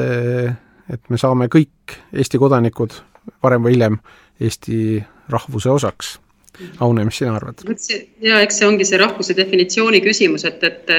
[0.92, 2.94] et me saame kõik Eesti kodanikud
[3.42, 3.98] varem või hiljem
[4.40, 6.16] Eesti rahvuse osaks
[6.80, 7.60] Aune, mis sina arvad?
[8.24, 10.92] ja eks see ongi see rahvuse definitsiooni küsimus, et, et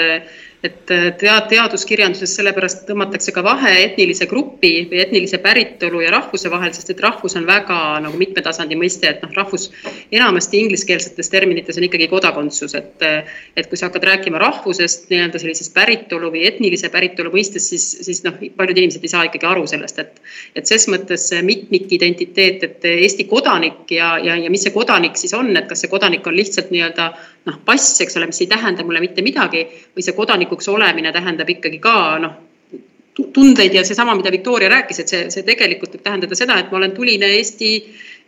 [0.64, 6.50] et äh, tea-, teaduskirjanduses sellepärast tõmmatakse ka vahe etnilise grupi või etnilise päritolu ja rahvuse
[6.50, 9.70] vahel, sest et rahvus on väga nagu mitmetasandi mõiste, et noh, rahvus
[10.10, 13.06] enamasti ingliskeelsetes terminites on ikkagi kodakondsus, et
[13.58, 18.24] et kui sa hakkad rääkima rahvusest nii-öelda sellisest päritolu või etnilise päritolu mõistes, siis, siis
[18.26, 20.22] noh, paljud inimesed ei saa ikkagi aru sellest, et
[20.58, 25.54] et ses mõttes mitmikidentiteet, et Eesti kodanik ja, ja, ja mis see kodanik siis on,
[25.58, 27.12] et kas see kodanik on lihtsalt nii-öelda
[27.48, 29.64] noh, pass, eks ole, mis ei tähenda mulle mitte midagi
[29.96, 30.16] või see
[30.48, 32.36] kodanikuks olemine tähendab ikkagi ka noh,
[33.34, 36.78] tundeid ja seesama, mida Viktoria rääkis, et see, see tegelikult võib tähendada seda, et ma
[36.78, 37.72] olen tuline Eesti,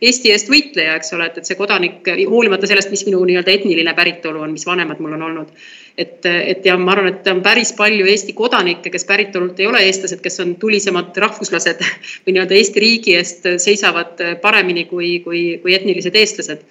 [0.02, 3.94] Eesti eest võitleja, eks ole, et, et see kodanik, hoolimata sellest, mis minu nii-öelda etniline
[3.94, 5.54] päritolu on, mis vanemad mul on olnud.
[5.96, 9.84] et, et ja ma arvan, et on päris palju Eesti kodanikke, kes päritolult ei ole
[9.86, 11.86] eestlased, kes on tulisemad rahvuslased
[12.26, 16.66] või nii-öelda Eesti riigi eest seisavad paremini kui, kui, kui etnilised eestlased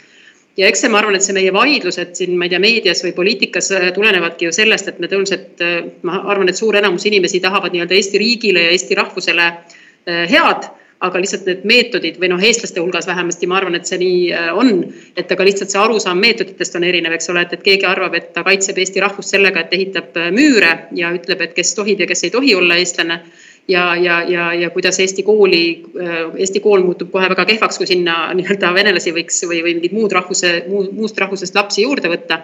[0.60, 3.14] ja eks see, ma arvan, et see meie vaidlused siin, ma ei tea, meedias või
[3.18, 7.42] poliitikas äh, tulenevadki ju sellest, et me tõenäoliselt, äh, ma arvan, et suur enamus inimesi
[7.44, 10.70] tahavad nii-öelda Eesti riigile ja Eesti rahvusele äh, head,
[11.00, 14.24] aga lihtsalt need meetodid või noh, eestlaste hulgas vähemasti ma arvan, et see nii
[14.60, 14.82] on,
[15.16, 18.34] et aga lihtsalt see arusaam meetoditest on erinev, eks ole, et, et keegi arvab, et
[18.36, 22.26] ta kaitseb Eesti rahvust sellega, et ehitab müüre ja ütleb, et kes tohib ja kes
[22.28, 23.22] ei tohi olla eestlane
[23.70, 25.62] ja, ja, ja, ja kuidas Eesti kooli,
[26.38, 30.16] Eesti kool muutub kohe väga kehvaks, kui sinna nii-öelda venelasi võiks või, või mingid muud
[30.16, 32.42] rahvuse, muust rahvusest lapsi juurde võtta.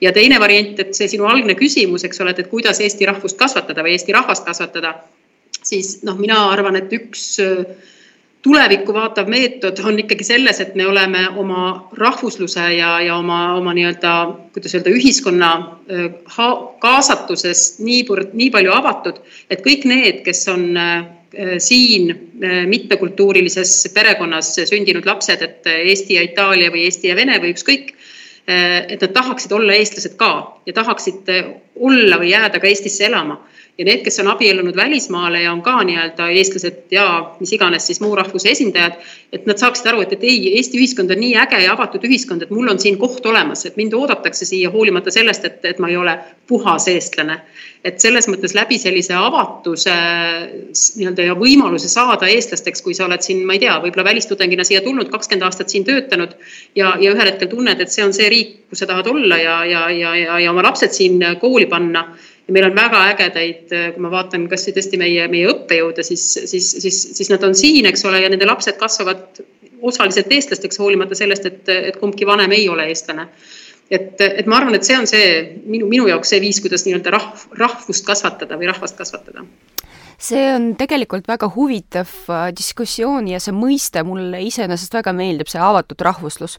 [0.00, 3.82] ja teine variant, et see sinu algne küsimus, eks ole, et kuidas Eesti rahvust kasvatada
[3.82, 4.94] või Eesti rahvast kasvatada,
[5.62, 7.64] siis noh, mina arvan, et üks äh,
[8.42, 13.74] tulevikku vaatav meetod on ikkagi selles, et me oleme oma rahvusluse ja, ja oma, oma
[13.76, 14.14] nii-öelda,
[14.54, 15.50] kuidas öelda, ühiskonna
[16.82, 19.20] kaasatusest niivõrd, nii palju avatud,
[19.50, 20.68] et kõik need, kes on
[21.60, 22.14] siin
[22.70, 27.92] mitmekultuurilises perekonnas sündinud lapsed, et Eesti ja Itaalia või Eesti ja Vene või ükskõik,
[28.48, 30.30] et nad tahaksid olla eestlased ka
[30.66, 31.28] ja tahaksid
[31.76, 33.36] olla või jääda ka Eestisse elama
[33.78, 37.04] ja need, kes on abiellunud välismaale ja on ka nii-öelda eestlased ja
[37.40, 38.96] mis iganes siis muu rahvuse esindajad,
[39.32, 42.42] et nad saaksid aru, et, et ei, Eesti ühiskond on nii äge ja avatud ühiskond,
[42.42, 45.90] et mul on siin koht olemas, et mind oodatakse siia hoolimata sellest, et, et ma
[45.92, 46.16] ei ole
[46.50, 47.38] puhas eestlane.
[47.84, 49.92] et selles mõttes läbi sellise avatuse
[50.98, 54.80] nii-öelda ja võimaluse saada eestlasteks, kui sa oled siin, ma ei tea, võib-olla välistudengina siia
[54.82, 56.34] tulnud, kakskümmend aastat siin töötanud
[56.74, 59.60] ja, ja ühel hetkel tunned, et see on see riik, kus sa tahad olla ja,
[59.64, 62.08] ja, ja, ja, ja oma lapsed siin kooli panna
[62.48, 66.70] ja meil on väga ägedaid, kui ma vaatan kasvõi tõesti meie, meie õppejõude, siis, siis,
[66.80, 69.42] siis, siis nad on siin, eks ole, ja nende lapsed kasvavad
[69.82, 73.28] osaliselt eestlasteks, hoolimata sellest, et, et kumbki vanem ei ole eestlane.
[73.90, 75.28] et, et ma arvan, et see on see
[75.64, 79.44] minu, minu jaoks see viis, kuidas nii-öelda rahv, rahvust kasvatada või rahvast kasvatada
[80.18, 85.62] see on tegelikult väga huvitav äh, diskussioon ja see mõiste mulle iseenesest väga meeldib, see
[85.62, 86.58] avatud rahvuslus.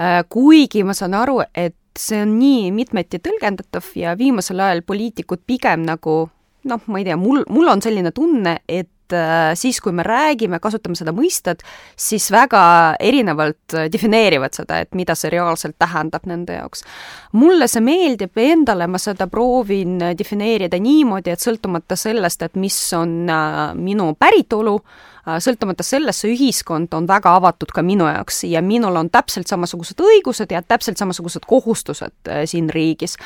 [0.00, 5.42] Äh, kuigi ma saan aru, et see on nii mitmeti tõlgendatav ja viimasel ajal poliitikud
[5.46, 6.22] pigem nagu
[6.68, 10.60] noh, ma ei tea, mul, mul on selline tunne, et äh, siis, kui me räägime,
[10.62, 11.64] kasutame seda mõistet,
[11.96, 12.62] siis väga
[13.00, 16.84] erinevalt äh, defineerivad seda, et mida see reaalselt tähendab nende jaoks.
[17.32, 23.22] mulle see meeldib, endale ma seda proovin defineerida niimoodi, et sõltumata sellest, et mis on
[23.80, 24.76] minu päritolu,
[25.42, 30.00] sõltumata sellest, see ühiskond on väga avatud ka minu jaoks ja minul on täpselt samasugused
[30.00, 33.16] õigused ja täpselt samasugused kohustused siin riigis.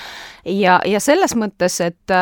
[0.45, 2.15] ja, ja selles mõttes, et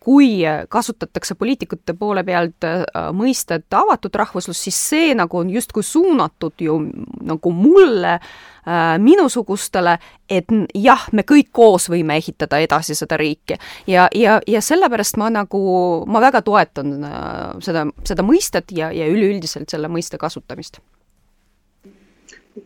[0.00, 0.30] kui
[0.68, 2.68] kasutatakse poliitikute poole pealt
[3.16, 6.80] mõistet avatud rahvuslus, siis see nagu on justkui suunatud ju
[7.24, 8.18] nagu mulle
[8.59, 8.59] Äh,
[8.98, 9.96] minusugustele,
[10.30, 13.56] et jah, me kõik koos võime ehitada edasi seda riiki.
[13.86, 15.60] ja, ja, ja sellepärast ma nagu,
[16.06, 20.80] ma väga toetan äh, seda, seda mõistet ja, ja üleüldiselt selle mõiste kasutamist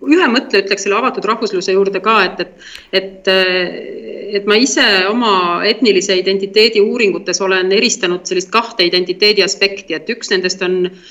[0.02, 2.54] ühe mõtte ütleks selle avatud rahvusluse juurde ka, et, et,
[2.98, 3.28] et,
[4.40, 10.32] et ma ise oma etnilise identiteedi uuringutes olen eristanud sellist kahte identiteedi aspekti, et üks
[10.32, 11.04] nendest on äh,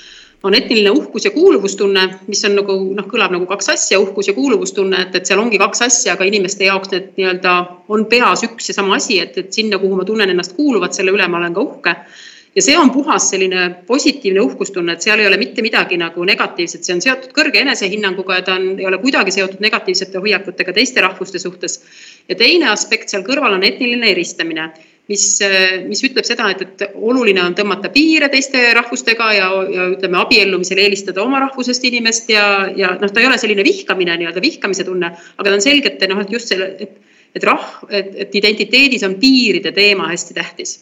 [0.44, 4.34] on etniline uhkus ja kuuluvustunne, mis on nagu noh, kõlab nagu kaks asja, uhkus ja
[4.36, 7.54] kuuluvustunne, et, et seal ongi kaks asja, aga inimeste jaoks need nii-öelda
[7.88, 11.16] on peas üks ja sama asi, et, et sinna, kuhu ma tunnen ennast kuuluvat, selle
[11.16, 11.96] üle ma olen ka uhke.
[12.54, 16.84] ja see on puhas selline positiivne uhkustunne, et seal ei ole mitte midagi nagu negatiivset,
[16.84, 21.00] see on seotud kõrge enesehinnanguga ja ta on, ei ole kuidagi seotud negatiivsete hoiakutega teiste
[21.00, 21.80] rahvuste suhtes.
[22.28, 24.74] ja teine aspekt seal kõrval on etniline eristamine
[25.08, 25.24] mis,
[25.88, 30.80] mis ütleb seda, et, et oluline on tõmmata piire teiste rahvustega ja, ja ütleme, abiellumisel
[30.80, 35.12] eelistada oma rahvusest inimest ja, ja noh, ta ei ole selline vihkamine, nii-öelda vihkamise tunne,
[35.36, 36.96] aga ta on selgelt noh, et just selle, et,
[37.36, 40.78] et rah-, et, et identiteedis on piiride teema hästi tähtis.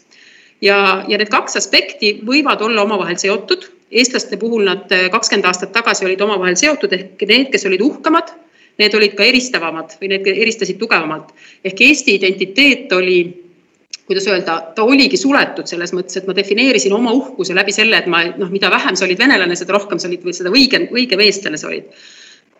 [0.62, 6.06] ja, ja need kaks aspekti võivad olla omavahel seotud, eestlaste puhul nad kakskümmend aastat tagasi
[6.06, 8.30] olid omavahel seotud ehk need, kes olid uhkemad,
[8.78, 11.34] need olid ka eristavamad või need eristasid tugevamalt.
[11.66, 13.18] ehk Eesti identiteet oli
[14.06, 18.10] kuidas öelda, ta oligi suletud selles mõttes, et ma defineerisin oma uhkuse läbi selle, et
[18.10, 21.20] ma noh, mida vähem sa olid venelane, seda rohkem sa olid või seda õige, õige
[21.26, 21.88] eestlane sa olid.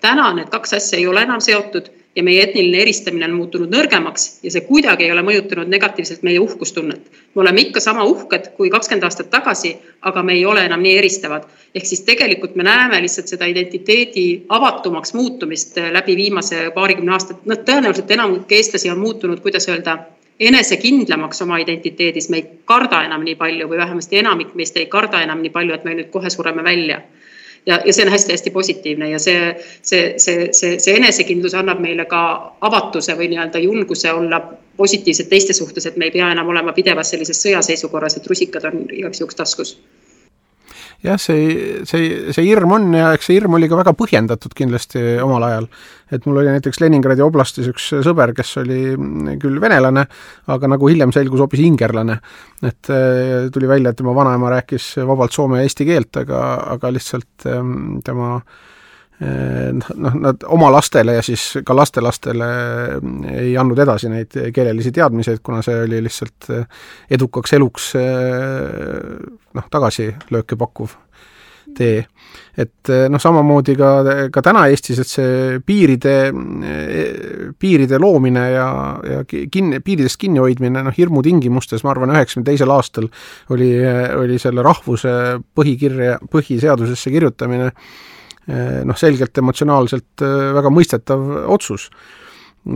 [0.03, 4.25] täna need kaks asja ei ole enam seotud ja meie etniline eristamine on muutunud nõrgemaks
[4.43, 7.01] ja see kuidagi ei ole mõjutanud negatiivselt meie uhkustunnet.
[7.35, 10.97] me oleme ikka sama uhked kui kakskümmend aastat tagasi, aga me ei ole enam nii
[10.99, 11.45] eristavad.
[11.75, 17.57] ehk siis tegelikult me näeme lihtsalt seda identiteedi avatumaks muutumist läbi viimase paarikümne aasta, noh,
[17.57, 19.99] tõenäoliselt enamik eestlasi on muutunud, kuidas öelda
[20.41, 25.23] enesekindlamaks oma identiteedis, me ei karda enam nii palju või vähemasti enamik meist ei karda
[25.23, 27.03] enam nii palju, et me nüüd kohe sureme välja.
[27.67, 32.05] ja, ja see on hästi-hästi positiivne ja see, see, see, see, see enesekindlus annab meile
[32.11, 32.23] ka
[32.61, 34.41] avatuse või nii-öelda julguse olla
[34.77, 38.87] positiivsed teiste suhtes, et me ei pea enam olema pidevas sellises sõjaseisukorras, et rusikad on
[38.91, 39.77] igaks juhuks taskus
[41.03, 45.03] jah, see, see, see hirm on ja eks see hirm oli ka väga põhjendatud kindlasti
[45.25, 45.69] omal ajal.
[46.13, 48.81] et mul oli näiteks Leningradi oblastis üks sõber, kes oli
[49.43, 50.05] küll venelane,
[50.55, 52.19] aga nagu hiljem selgus, hoopis ingerlane.
[52.63, 56.43] et eh, tuli välja, et tema vanaema rääkis vabalt soome ja eesti keelt, aga,
[56.77, 58.37] aga lihtsalt ehm, tema
[59.23, 62.49] noh, nad oma lastele ja siis ka lastelastele
[63.37, 66.51] ei andnud edasi neid keelelisi teadmisi, et kuna see oli lihtsalt
[67.13, 70.97] edukaks eluks noh, tagasilööke pakkuv
[71.77, 72.05] tee.
[72.57, 73.91] et noh, samamoodi ka,
[74.33, 76.15] ka täna Eestis, et see piiride,
[77.61, 78.67] piiride loomine ja,
[79.09, 83.09] ja kinni, piiridest kinnihoidmine noh, hirmutingimustes, ma arvan, üheksakümne teisel aastal
[83.55, 83.71] oli,
[84.19, 85.15] oli selle rahvuse
[85.57, 87.71] põhikirja, põhiseadusesse kirjutamine
[88.49, 90.25] noh, selgelt emotsionaalselt
[90.57, 91.89] väga mõistetav otsus.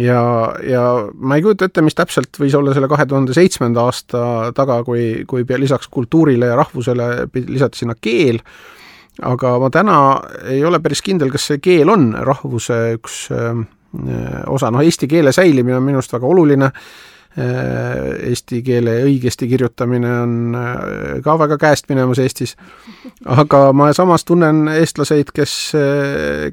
[0.03, 0.21] Ja,
[0.67, 0.83] ja
[1.15, 4.23] ma ei kujuta ette, mis täpselt võis olla selle kahe tuhande seitsmenda aasta
[4.55, 8.41] taga, kui, kui lisaks kultuurile ja rahvusele lisati sinna keel,
[9.23, 9.99] aga ma täna
[10.51, 13.55] ei ole päris kindel, kas see keel on rahvuse üks öö,
[14.51, 16.71] osa, noh eesti keele säilimine on minu arust väga oluline,
[17.37, 20.57] eesti keele õigesti kirjutamine on
[21.25, 22.55] ka väga käest minemas Eestis,
[23.29, 25.57] aga ma samas tunnen eestlaseid, kes,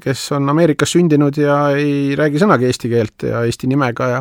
[0.04, 4.20] kes on Ameerikas sündinud ja ei räägi sõnagi eesti keelt ja eesti nimega ja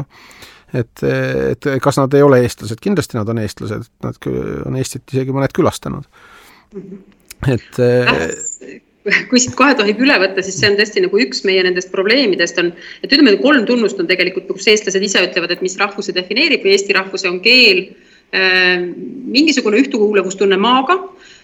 [0.74, 4.30] et, et kas nad ei ole eestlased, kindlasti nad on eestlased, nad
[4.66, 6.08] on Eestit isegi mõned külastanud.
[7.52, 7.78] et
[9.30, 12.60] kui siit kohe tohib üle võtta, siis see on tõesti nagu üks meie nendest probleemidest
[12.62, 12.72] on,
[13.04, 16.76] et ütleme, kolm tunnust on tegelikult, kus eestlased ise ütlevad, et mis rahvuse defineerib või
[16.78, 17.86] Eesti rahvuse on keel,
[18.32, 18.78] äh,
[19.38, 21.00] mingisugune ühtekuuluvustunne maaga.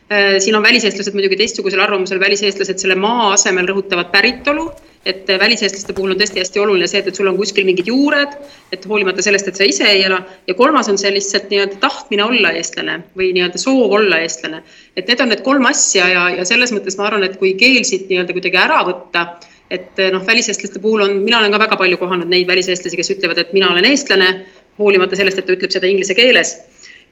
[0.09, 4.69] Äh, siin on väliseestlased muidugi teistsugusel arvamusel, väliseestlased selle maa asemel rõhutavad päritolu,
[5.05, 8.33] et väliseestlaste puhul on tõesti hästi oluline see, et, et sul on kuskil mingid juured,
[8.75, 12.25] et hoolimata sellest, et sa ise ei ela, ja kolmas on see lihtsalt nii-öelda tahtmine
[12.25, 14.63] olla eestlane või nii-öelda soov olla eestlane.
[14.99, 17.85] et need on need kolm asja ja, ja selles mõttes ma arvan, et kui keel
[17.87, 19.25] siit nii-öelda kuidagi ära võtta,
[19.71, 23.39] et noh, väliseestlaste puhul on, mina olen ka väga palju kohanud neid väliseestlasi, kes ütlevad,
[23.39, 24.33] et mina olen eestlane,
[24.79, 26.57] hoolimata sellest, et ta ütleb seda inglise keeles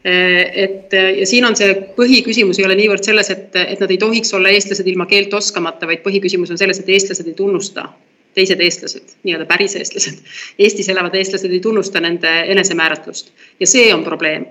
[0.08, 4.32] et ja siin on see põhiküsimus ei ole niivõrd selles, et, et nad ei tohiks
[4.38, 7.90] olla eestlased ilma keelt oskamata, vaid põhiküsimus on selles, et eestlased ei tunnusta
[8.38, 10.22] teised eestlased, nii-öelda päris eestlased.
[10.62, 14.46] Eestis elavad eestlased ei tunnusta nende enesemääratlust ja see on probleem.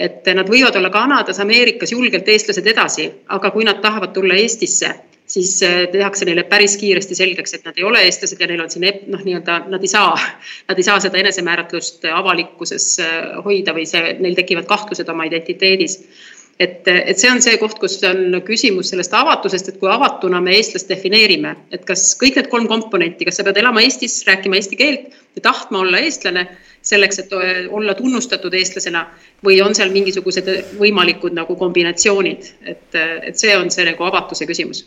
[0.00, 4.88] et nad võivad olla Kanadas, Ameerikas julgelt eestlased edasi, aga kui nad tahavad tulla Eestisse,
[5.32, 8.70] siis äh, tehakse neile päris kiiresti selgeks, et nad ei ole eestlased ja neil on
[8.72, 10.12] siin noh, nii-öelda nad ei saa,
[10.68, 13.16] nad ei saa seda enesemääratlust avalikkuses äh,
[13.46, 15.98] hoida või see, neil tekivad kahtlused oma identiteedis.
[16.60, 20.52] Et, et see on see koht, kus on küsimus sellest avatusest, et kui avatuna me
[20.58, 24.78] eestlast defineerime, et kas kõik need kolm komponenti, kas sa pead elama Eestis, rääkima eesti
[24.78, 26.44] keelt ja tahtma olla eestlane
[26.84, 27.34] selleks, et
[27.72, 29.06] olla tunnustatud eestlasena
[29.42, 34.84] või on seal mingisugused võimalikud nagu kombinatsioonid, et, et see on see nagu avatuse küsimus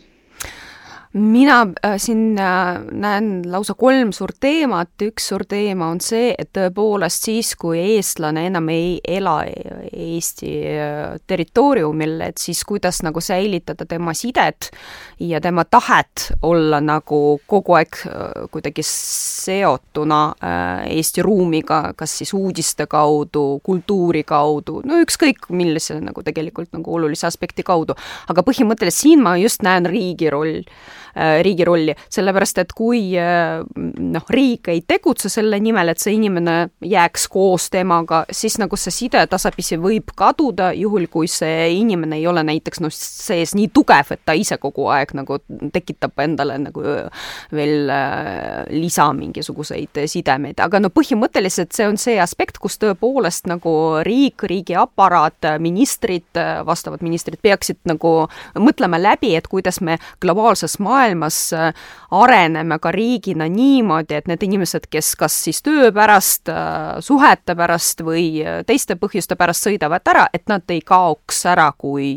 [1.16, 6.50] mina äh, siin äh, näen lausa kolm suurt teemat, üks suur teema on see, et
[6.56, 13.86] tõepoolest siis, kui eestlane enam ei ela Eesti äh, territooriumil, et siis kuidas nagu säilitada
[13.88, 14.70] tema sidet
[15.20, 18.02] ja tema tahet olla nagu kogu aeg
[18.52, 20.20] kuidagi seotuna
[20.90, 27.26] Eesti ruumiga, kas siis uudiste kaudu, kultuuri kaudu, no ükskõik millise nagu tegelikult nagu olulise
[27.26, 27.96] aspekti kaudu.
[28.28, 33.62] aga põhimõtteliselt siin ma just näen riigi roll Äh, riigi rolli, sellepärast et kui äh,
[33.64, 38.92] noh, riik ei tegutse selle nimel, et see inimene jääks koos temaga, siis nagu see
[38.92, 44.12] side tasapisi võib kaduda, juhul kui see inimene ei ole näiteks noh, sees nii tugev,
[44.12, 45.38] et ta ise kogu aeg nagu
[45.72, 46.84] tekitab endale nagu
[47.56, 53.74] veel äh, lisa mingisuguseid sidemeid, aga no põhimõtteliselt see on see aspekt, kus tõepoolest nagu
[54.06, 56.28] riik, riigiaparaat, ministrid,
[56.66, 58.14] vastavad ministrid peaksid nagu
[58.60, 61.74] mõtlema läbi, et kuidas me globaalses maailmas maailmas äh,
[62.10, 68.02] areneme ka riigina niimoodi, et need inimesed, kes kas siis töö pärast, äh, suhete pärast
[68.06, 72.16] või äh, teiste põhjuste pärast sõidavad ära, et nad ei kaoks ära kui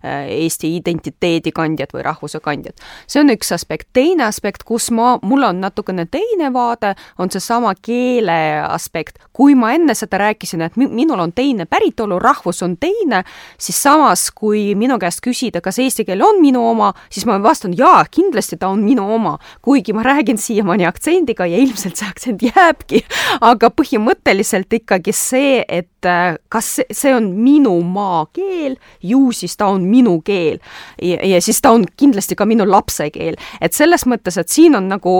[0.00, 2.76] Eesti identiteedi kandjad või rahvuse kandjad.
[3.06, 3.88] see on üks aspekt.
[3.92, 9.18] teine aspekt, kus ma, mul on natukene teine vaade, on seesama keele aspekt.
[9.32, 13.24] kui ma enne seda rääkisin, et minul on teine päritolu, rahvus on teine,
[13.58, 17.74] siis samas, kui minu käest küsida, kas eesti keel on minu oma, siis ma vastan
[17.76, 22.42] jaa, kindlasti ta on minu oma, kuigi ma räägin siiamaani aktsendiga ja ilmselt see aktsent
[22.42, 23.02] jääbki,
[23.50, 29.86] aga põhimõtteliselt ikkagi see, et äh, kas see on minu maakeel, ju siis ta on
[29.90, 30.60] minu keel.
[31.00, 34.88] ja siis ta on kindlasti ka minu lapse keel, et selles mõttes, et siin on
[34.88, 35.16] nagu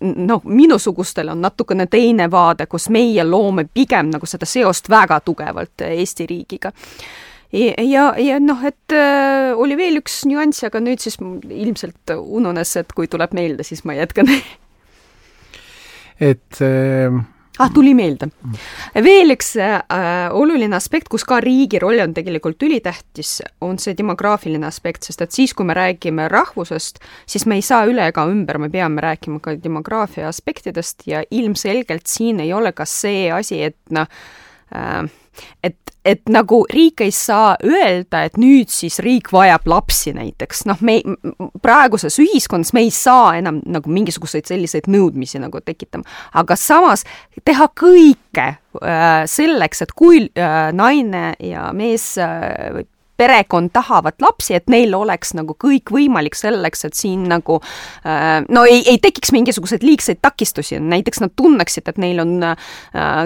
[0.00, 5.86] noh, minusugustel on natukene teine vaade, kus meie loome pigem nagu seda seost väga tugevalt
[5.92, 6.72] Eesti riigiga
[7.52, 12.92] ja, ja noh, et äh, oli veel üks nüanss, aga nüüd siis ilmselt ununes, et
[12.96, 14.30] kui tuleb meelde, siis ma jätkan
[16.30, 17.22] et äh
[17.58, 18.28] ah, tuli meelde.
[19.04, 19.82] veel üks äh,
[20.34, 25.36] oluline aspekt, kus ka riigi roll on tegelikult ülitähtis, on see demograafiline aspekt, sest et
[25.36, 29.42] siis, kui me räägime rahvusest, siis me ei saa üle ega ümber, me peame rääkima
[29.44, 34.08] ka demograafia aspektidest ja ilmselgelt siin ei ole ka see asi, et noh
[34.74, 35.04] äh,,
[35.62, 40.80] et et nagu riik ei saa öelda, et nüüd siis riik vajab lapsi näiteks, noh,
[40.82, 40.98] me
[41.62, 46.02] praeguses ühiskonnas me ei saa enam nagu mingisuguseid selliseid nõudmisi nagu tekitama,
[46.38, 47.06] aga samas
[47.46, 52.82] teha kõike äh, selleks, et kui äh, naine ja mees äh,
[53.16, 57.58] perekond tahavad lapsi, et neil oleks nagu kõik võimalik selleks, et siin nagu
[58.08, 62.56] äh, no ei, ei tekiks mingisuguseid liigseid takistusi, näiteks nad tunneksid, et neil on äh,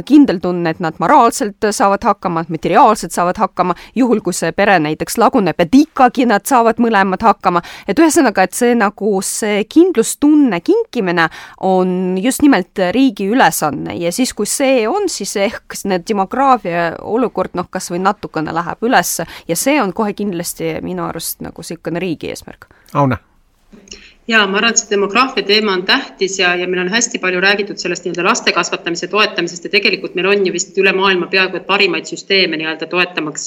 [0.07, 5.19] kindel tunne, et nad moraalselt saavad hakkama, materiaalselt saavad hakkama, juhul kui see pere näiteks
[5.23, 11.29] laguneb, et ikkagi nad saavad mõlemad hakkama, et ühesõnaga, et see nagu see kindlustunne kinkimine
[11.65, 13.95] on just nimelt riigi ülesanne.
[13.97, 18.83] Ja siis, kui see on, siis ehk need demograafia olukord noh, kas või natukene läheb
[18.87, 19.17] üles.
[19.47, 22.69] Ja see see on kohe kindlasti minu arust nagu niisugune riigi eesmärk.
[22.95, 23.23] Aune
[24.29, 27.41] ja ma arvan, et see demograafia teema on tähtis ja, ja meil on hästi palju
[27.41, 31.61] räägitud sellest nii-öelda laste kasvatamise toetamisest ja tegelikult meil on ju vist üle maailma peaaegu
[31.61, 33.47] et parimaid süsteeme nii-öelda toetamaks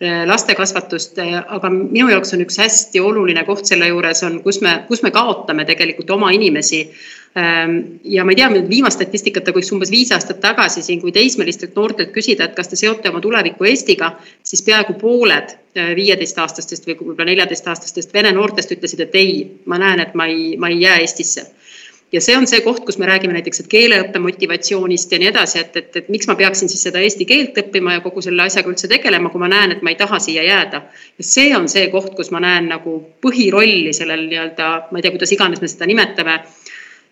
[0.00, 4.42] eh, laste kasvatust, eh, aga minu jaoks on üks hästi oluline koht selle juures on,
[4.44, 6.84] kus me, kus me kaotame tegelikult oma inimesi
[7.34, 12.12] ja ma ei tea, viimast statistikat, aga umbes viis aastat tagasi siin, kui teismelistelt noortelt
[12.12, 14.12] küsida, et kas te seote oma tulevikku Eestiga,
[14.44, 20.04] siis peaaegu pooled eh, viieteistaastastest või võib-olla neljateistaastastest vene noortest ütlesid, et ei, ma näen,
[20.04, 21.48] et ma ei, ma ei jää Eestisse
[22.12, 25.62] ja see on see koht, kus me räägime näiteks, et keeleõppe motivatsioonist ja nii edasi,
[25.62, 28.68] et, et, et miks ma peaksin siis seda eesti keelt õppima ja kogu selle asjaga
[28.72, 30.82] üldse tegelema, kui ma näen, et ma ei taha siia jääda.
[31.18, 35.14] ja see on see koht, kus ma näen nagu põhirolli sellel nii-öelda, ma ei tea,
[35.16, 36.42] kuidas iganes me seda nimetame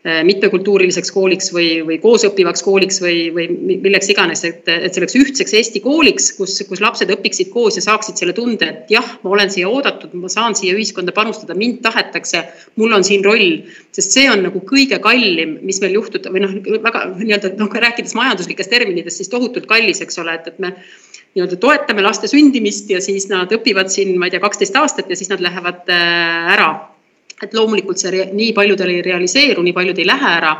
[0.01, 3.51] Äh, mitmekultuuriliseks kooliks või, või koosõppivaks kooliks või, või
[3.84, 8.16] milleks iganes, et, et selleks ühtseks Eesti kooliks, kus, kus lapsed õpiksid koos ja saaksid
[8.16, 12.40] selle tunde, et jah, ma olen siia oodatud, ma saan siia ühiskonda panustada, mind tahetakse,
[12.80, 13.59] mul on siin roll.
[13.92, 16.55] sest see on nagu kõige kallim, mis meil juhtuda või noh,
[16.86, 20.70] väga nii-öelda noh, rääkides majanduslikes terminites, siis tohutult kallis, eks ole, et, et me
[21.34, 25.20] nii-öelda toetame laste sündimist ja siis nad õpivad siin, ma ei tea, kaksteist aastat ja
[25.20, 26.70] siis nad lähevad äh, ära
[27.43, 30.55] et loomulikult see nii paljudel ei realiseeru, nii paljud ei lähe ära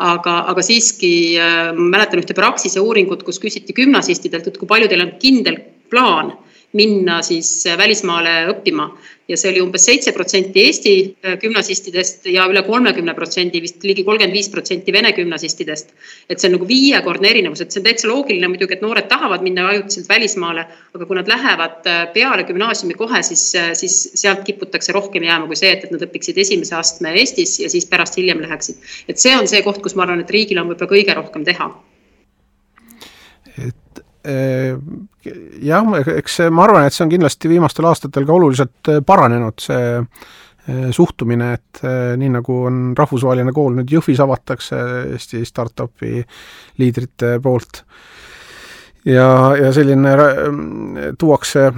[0.00, 5.04] aga, aga siiski äh, mäletan ühte Praxise uuringut, kus küsiti gümnasistidelt, et kui palju teil
[5.04, 5.60] on kindel
[5.92, 6.32] plaan
[6.72, 8.90] minna siis välismaale õppima
[9.30, 14.04] ja see oli umbes seitse protsenti Eesti äh, gümnasistidest ja üle kolmekümne protsendi, vist ligi
[14.06, 15.94] kolmkümmend viis protsenti Vene gümnasistidest.
[16.30, 19.44] et see on nagu viiekordne erinevus, et see on täitsa loogiline muidugi, et noored tahavad
[19.46, 24.42] minna ajutiselt välismaale, aga kui nad lähevad äh, peale gümnaasiumi kohe, siis, äh, siis sealt
[24.48, 28.18] kiputakse rohkem jääma kui see, et, et nad õpiksid esimese astme Eestis ja siis pärast
[28.18, 28.82] hiljem läheksid.
[29.08, 31.70] et see on see koht, kus ma arvan, et riigil on võib-olla kõige rohkem teha.
[34.24, 35.30] Et
[35.62, 39.96] jah, eks ma arvan, et see on kindlasti viimastel aastatel ka oluliselt äh, paranenud, see
[40.00, 44.80] äh, suhtumine, et äh, nii nagu on rahvusvaheline kool nüüd Jõhvis avatakse
[45.16, 46.24] Eesti startup'i
[46.80, 47.84] liidrite poolt
[49.08, 50.16] ja, ja selline
[51.18, 51.70] tuuakse,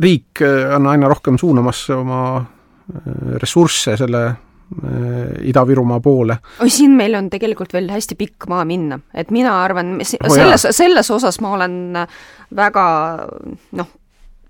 [0.00, 0.40] riik
[0.76, 2.22] on aina rohkem suunamas oma
[3.40, 4.22] ressursse selle
[5.50, 6.36] Ida-Virumaa poole.
[6.62, 10.74] oi, siin meil on tegelikult veel hästi pikk maa minna, et mina arvan, selles oh,,
[10.76, 11.74] selles osas ma olen
[12.54, 12.84] väga
[13.78, 13.90] noh,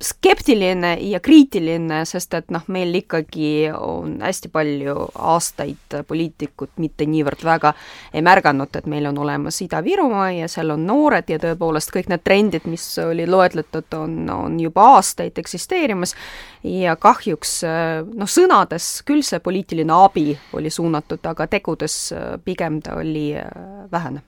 [0.02, 7.44] skeptiline ja kriitiline, sest et noh, meil ikkagi on hästi palju aastaid poliitikud mitte niivõrd
[7.44, 7.74] väga
[8.14, 12.24] ei märganud, et meil on olemas Ida-Virumaa ja seal on noored ja tõepoolest kõik need
[12.24, 16.16] trendid, mis olid loetletud, on, on juba aastaid eksisteerimas
[16.66, 21.94] ja kahjuks noh, sõnades küll see poliitiline abi oli suunatud, aga tegudes
[22.44, 23.30] pigem ta oli
[23.92, 24.22] vähene.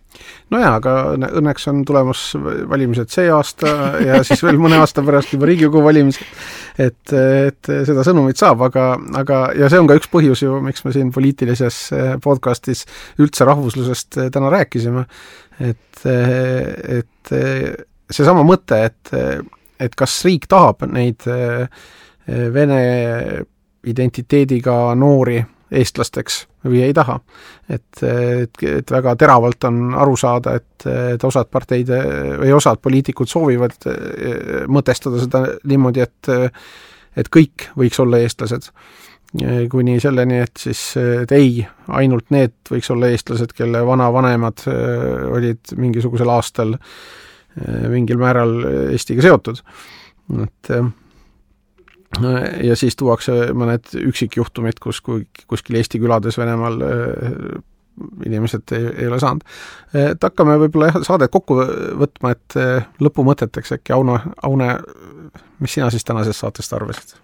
[0.52, 0.94] Nojaa, aga
[1.40, 2.24] õnneks on tulemas
[2.68, 3.68] valimised see aasta
[4.08, 6.24] ja siis veel mõne aasta pärast juba Riigikogu valimised,
[6.80, 10.84] et, et seda sõnumit saab, aga, aga ja see on ka üks põhjus ju, miks
[10.86, 11.80] me siin poliitilises
[12.24, 12.84] podcastis
[13.20, 15.06] üldse rahvuslusest täna rääkisime,
[15.60, 17.34] et, et
[18.12, 19.16] seesama mõte, et,
[19.80, 21.28] et kas riik tahab neid
[22.26, 22.78] vene
[23.86, 25.40] identiteediga noori
[25.72, 27.18] eestlasteks või ei taha.
[27.68, 31.90] et, et, et väga teravalt on aru saada, et, et osad parteid
[32.40, 36.32] või osad poliitikud soovivad eh, mõtestada seda niimoodi, et
[37.16, 38.70] et kõik võiks olla eestlased.
[39.70, 45.74] kuni selleni, et siis, et ei, ainult need võiks olla eestlased, kelle vanavanemad eh, olid
[45.76, 48.58] mingisugusel aastal eh, mingil määral
[48.92, 49.62] Eestiga seotud.
[50.42, 50.72] et
[52.62, 57.62] ja siis tuuakse mõned üksikjuhtumid, kus, kui kuskil Eesti külades Venemaal äh,
[58.26, 59.44] inimesed ei, ei ole saanud.
[59.96, 61.58] et hakkame võib-olla jah, saadet kokku
[62.02, 64.74] võtma, et äh, lõpumõteteks äkki Auno, Aune,
[65.60, 67.16] mis sina siis tänasest saatest arvasid?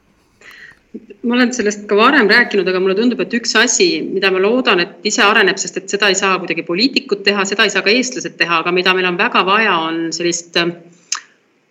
[1.29, 4.81] ma olen sellest ka varem rääkinud, aga mulle tundub, et üks asi, mida ma loodan,
[4.81, 7.93] et ise areneb, sest et seda ei saa kuidagi poliitikud teha, seda ei saa ka
[7.93, 10.73] eestlased teha, aga mida meil on väga vaja, on sellist äh,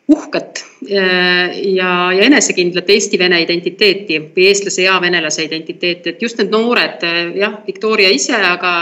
[0.07, 6.53] uhket äh, ja, ja enesekindlat Eesti-Vene identiteeti või eestlase ja venelase identiteeti, et just need
[6.53, 8.73] noored, äh, jah, Victoria ise, aga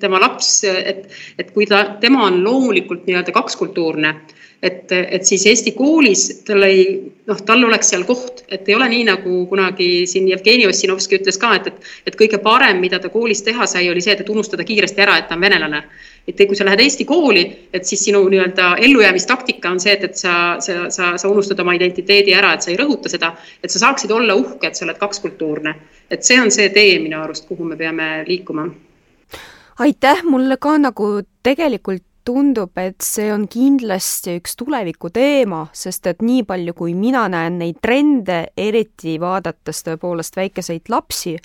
[0.00, 1.08] tema laps, et,
[1.38, 4.14] et kui ta, tema on loomulikult nii-öelda kakskultuurne
[4.62, 6.84] et, et siis Eesti koolis tal ei,
[7.28, 11.40] noh, tal oleks seal koht, et ei ole nii, nagu kunagi siin Jevgeni Ossinovski ütles
[11.40, 14.66] ka, et, et, et kõige parem, mida ta koolis teha sai, oli see, et unustada
[14.68, 15.84] kiiresti ära, et ta on venelane.
[16.30, 20.16] Et kui sa lähed Eesti kooli, et siis sinu nii-öelda ellujäämistaktika on see, et, et
[20.16, 23.82] sa, sa, sa, sa unustad oma identiteedi ära, et sa ei rõhuta seda, et sa
[23.86, 25.74] saaksid olla uhke, et sa oled kakskultuurne.
[26.10, 28.66] et see on see tee minu arust, kuhu me peame liikuma
[29.80, 36.20] aitäh, mulle ka nagu tegelikult tundub, et see on kindlasti üks tuleviku teema, sest et
[36.22, 41.36] nii palju, kui mina näen neid trende, eriti vaadates tõepoolest väikeseid lapsi,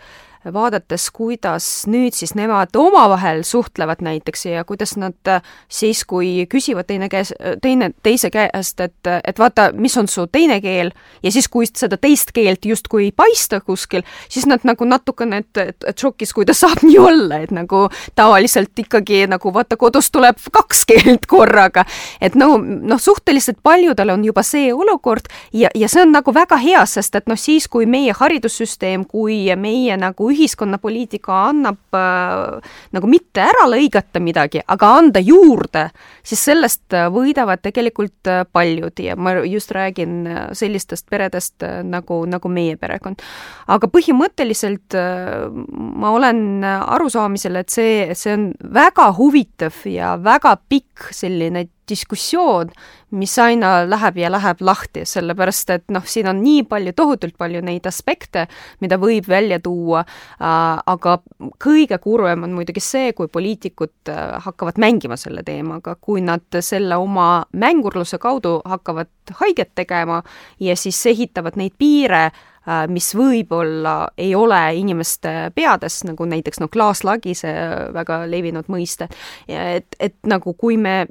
[0.54, 6.88] vaadates, kuidas nüüd siis nemad omavahel suhtlevad näiteks ja kuidas nad äh, siis, kui küsivad
[6.88, 10.92] teine käes, teine, teise käest, et, et vaata, mis on su teine keel,
[11.24, 15.58] ja siis, kui seda teist keelt justkui ei paista kuskil, siis nad nagu natukene, et,
[15.58, 17.86] et, et šokis, kuidas saab nii olla, et nagu
[18.16, 21.86] tavaliselt ikkagi nagu vaata, kodus tuleb kaks keelt korraga.
[22.22, 26.58] et no, noh, suhteliselt paljudel on juba see olukord ja, ja see on nagu väga
[26.62, 33.10] hea, sest et noh, siis kui meie haridussüsteem, kui meie nagu ühiskonnapoliitika annab äh, nagu
[33.10, 35.88] mitte ära lõigata midagi, aga anda juurde,
[36.26, 42.22] siis sellest äh, võidavad tegelikult äh, paljud ja ma just räägin äh, sellistest peredest nagu,
[42.30, 43.22] nagu meie perekond.
[43.68, 51.66] aga põhimõtteliselt ma olen arusaamisel, et see, see on väga huvitav ja väga pikk selline
[51.90, 52.72] diskussioon,
[53.16, 57.62] mis aina läheb ja läheb lahti, sellepärast et noh, siin on nii palju, tohutult palju
[57.66, 58.48] neid aspekte,
[58.84, 60.48] mida võib välja tuua äh,,
[60.96, 61.18] aga
[61.64, 66.98] kõige kurvem on muidugi see, kui poliitikud äh, hakkavad mängima selle teemaga, kui nad selle
[67.02, 70.22] oma mängurluse kaudu hakkavad haiget tegema
[70.60, 76.72] ja siis ehitavad neid piire äh, mis võib-olla ei ole inimeste peades, nagu näiteks noh,
[76.72, 77.54] klaaslagi, see
[77.94, 79.10] väga levinud mõiste,
[79.48, 81.06] et, et nagu kui me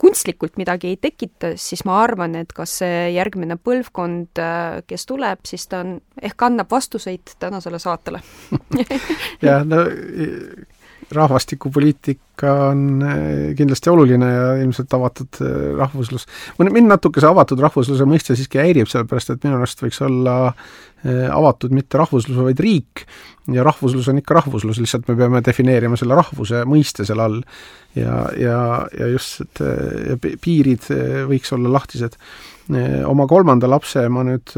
[0.00, 5.44] kunstlikult midagi ei tekita, siis ma arvan, et kas see järgmine põlvkond, äh, kes tuleb,
[5.48, 8.22] siis ta on, ehk annab vastuseid tänasele saatele
[9.46, 9.84] jah, no
[11.12, 16.26] rahvastikupoliitika on äh, kindlasti oluline ja ilmselt avatud äh, rahvuslus.
[16.58, 20.36] mind natuke see avatud rahvusluse mõiste siiski häirib, sellepärast et minu arust võiks olla
[21.08, 23.04] avatud mitte rahvuslus, vaid riik
[23.54, 27.40] ja rahvuslus on ikka rahvuslus, lihtsalt me peame defineerima selle rahvuse mõiste selle all.
[27.96, 28.58] ja, ja,
[28.98, 29.62] ja just, et
[30.10, 32.18] ja piirid eh, võiks olla lahtised.
[33.06, 34.52] Oma kolmanda lapse ma nüüd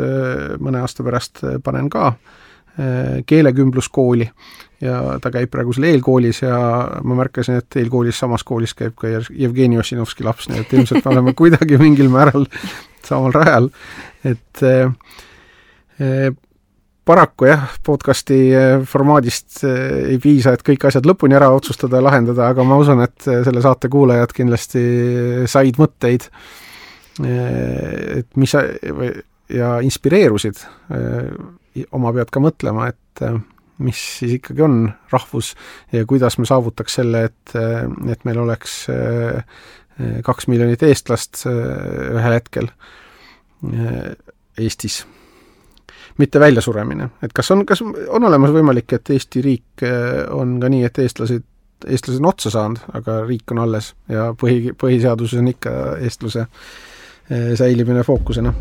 [0.60, 2.10] mõne aasta pärast panen ka
[3.24, 4.26] keelekümbluskooli
[4.84, 6.58] ja ta käib praegu seal eelkoolis ja
[7.04, 11.14] ma märkasin, et eelkoolis, samas koolis käib ka Jevgeni Ossinovski laps, nii et ilmselt me
[11.14, 12.44] oleme kuidagi mingil määral
[13.06, 13.70] samal rajal,
[14.28, 14.64] et
[17.04, 18.38] paraku jah, podcasti
[18.88, 23.26] formaadist ei piisa, et kõik asjad lõpuni ära otsustada ja lahendada, aga ma usun, et
[23.26, 24.82] selle saate kuulajad kindlasti
[25.50, 26.28] said mõtteid,
[27.22, 28.54] et mis
[29.52, 30.62] ja inspireerusid
[31.92, 33.24] oma pead ka mõtlema, et
[33.82, 35.52] mis siis ikkagi on rahvus
[35.92, 37.56] ja kuidas me saavutaks selle, et,
[38.14, 38.84] et meil oleks
[40.24, 42.70] kaks miljonit eestlast ühel hetkel
[44.58, 45.02] Eestis
[46.18, 47.08] mitte väljasuremine.
[47.22, 50.98] et kas on, kas on olemas võimalik, et Eesti riik eh, on ka nii, et
[51.04, 51.44] eestlased,
[51.86, 57.52] eestlased on otsa saanud, aga riik on alles ja põhi, põhiseaduses on ikka eestluse eh,
[57.58, 58.54] säilimine fookusena.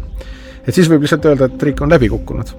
[0.66, 2.56] et siis võib lihtsalt öelda, et riik on läbi kukkunud.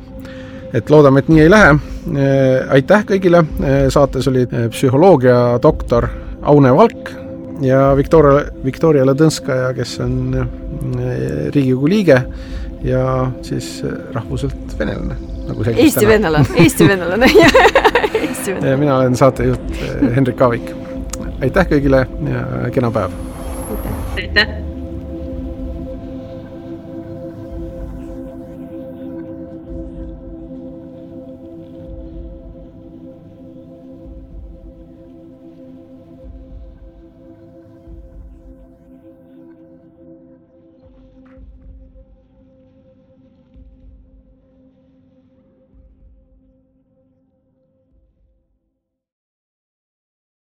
[0.72, 1.74] et loodame, et nii ei lähe.
[2.12, 3.44] Eh, aitäh kõigile,
[3.92, 6.08] saates olid psühholoogia doktor
[6.42, 7.12] Aune Valk
[7.62, 10.34] ja Viktoria, Viktoria Ladõnskaja, kes on
[11.52, 12.22] Riigikogu liige
[12.84, 15.16] ja siis äh, rahvuselt venelane,
[15.48, 18.76] nagu Eesti venelane, Eesti venelane Eesti venelane.
[18.76, 20.74] mina olen saatejuht äh, Hendrik Aavik.
[21.42, 23.16] aitäh kõigile ja kena päev!
[24.16, 24.71] aitäh!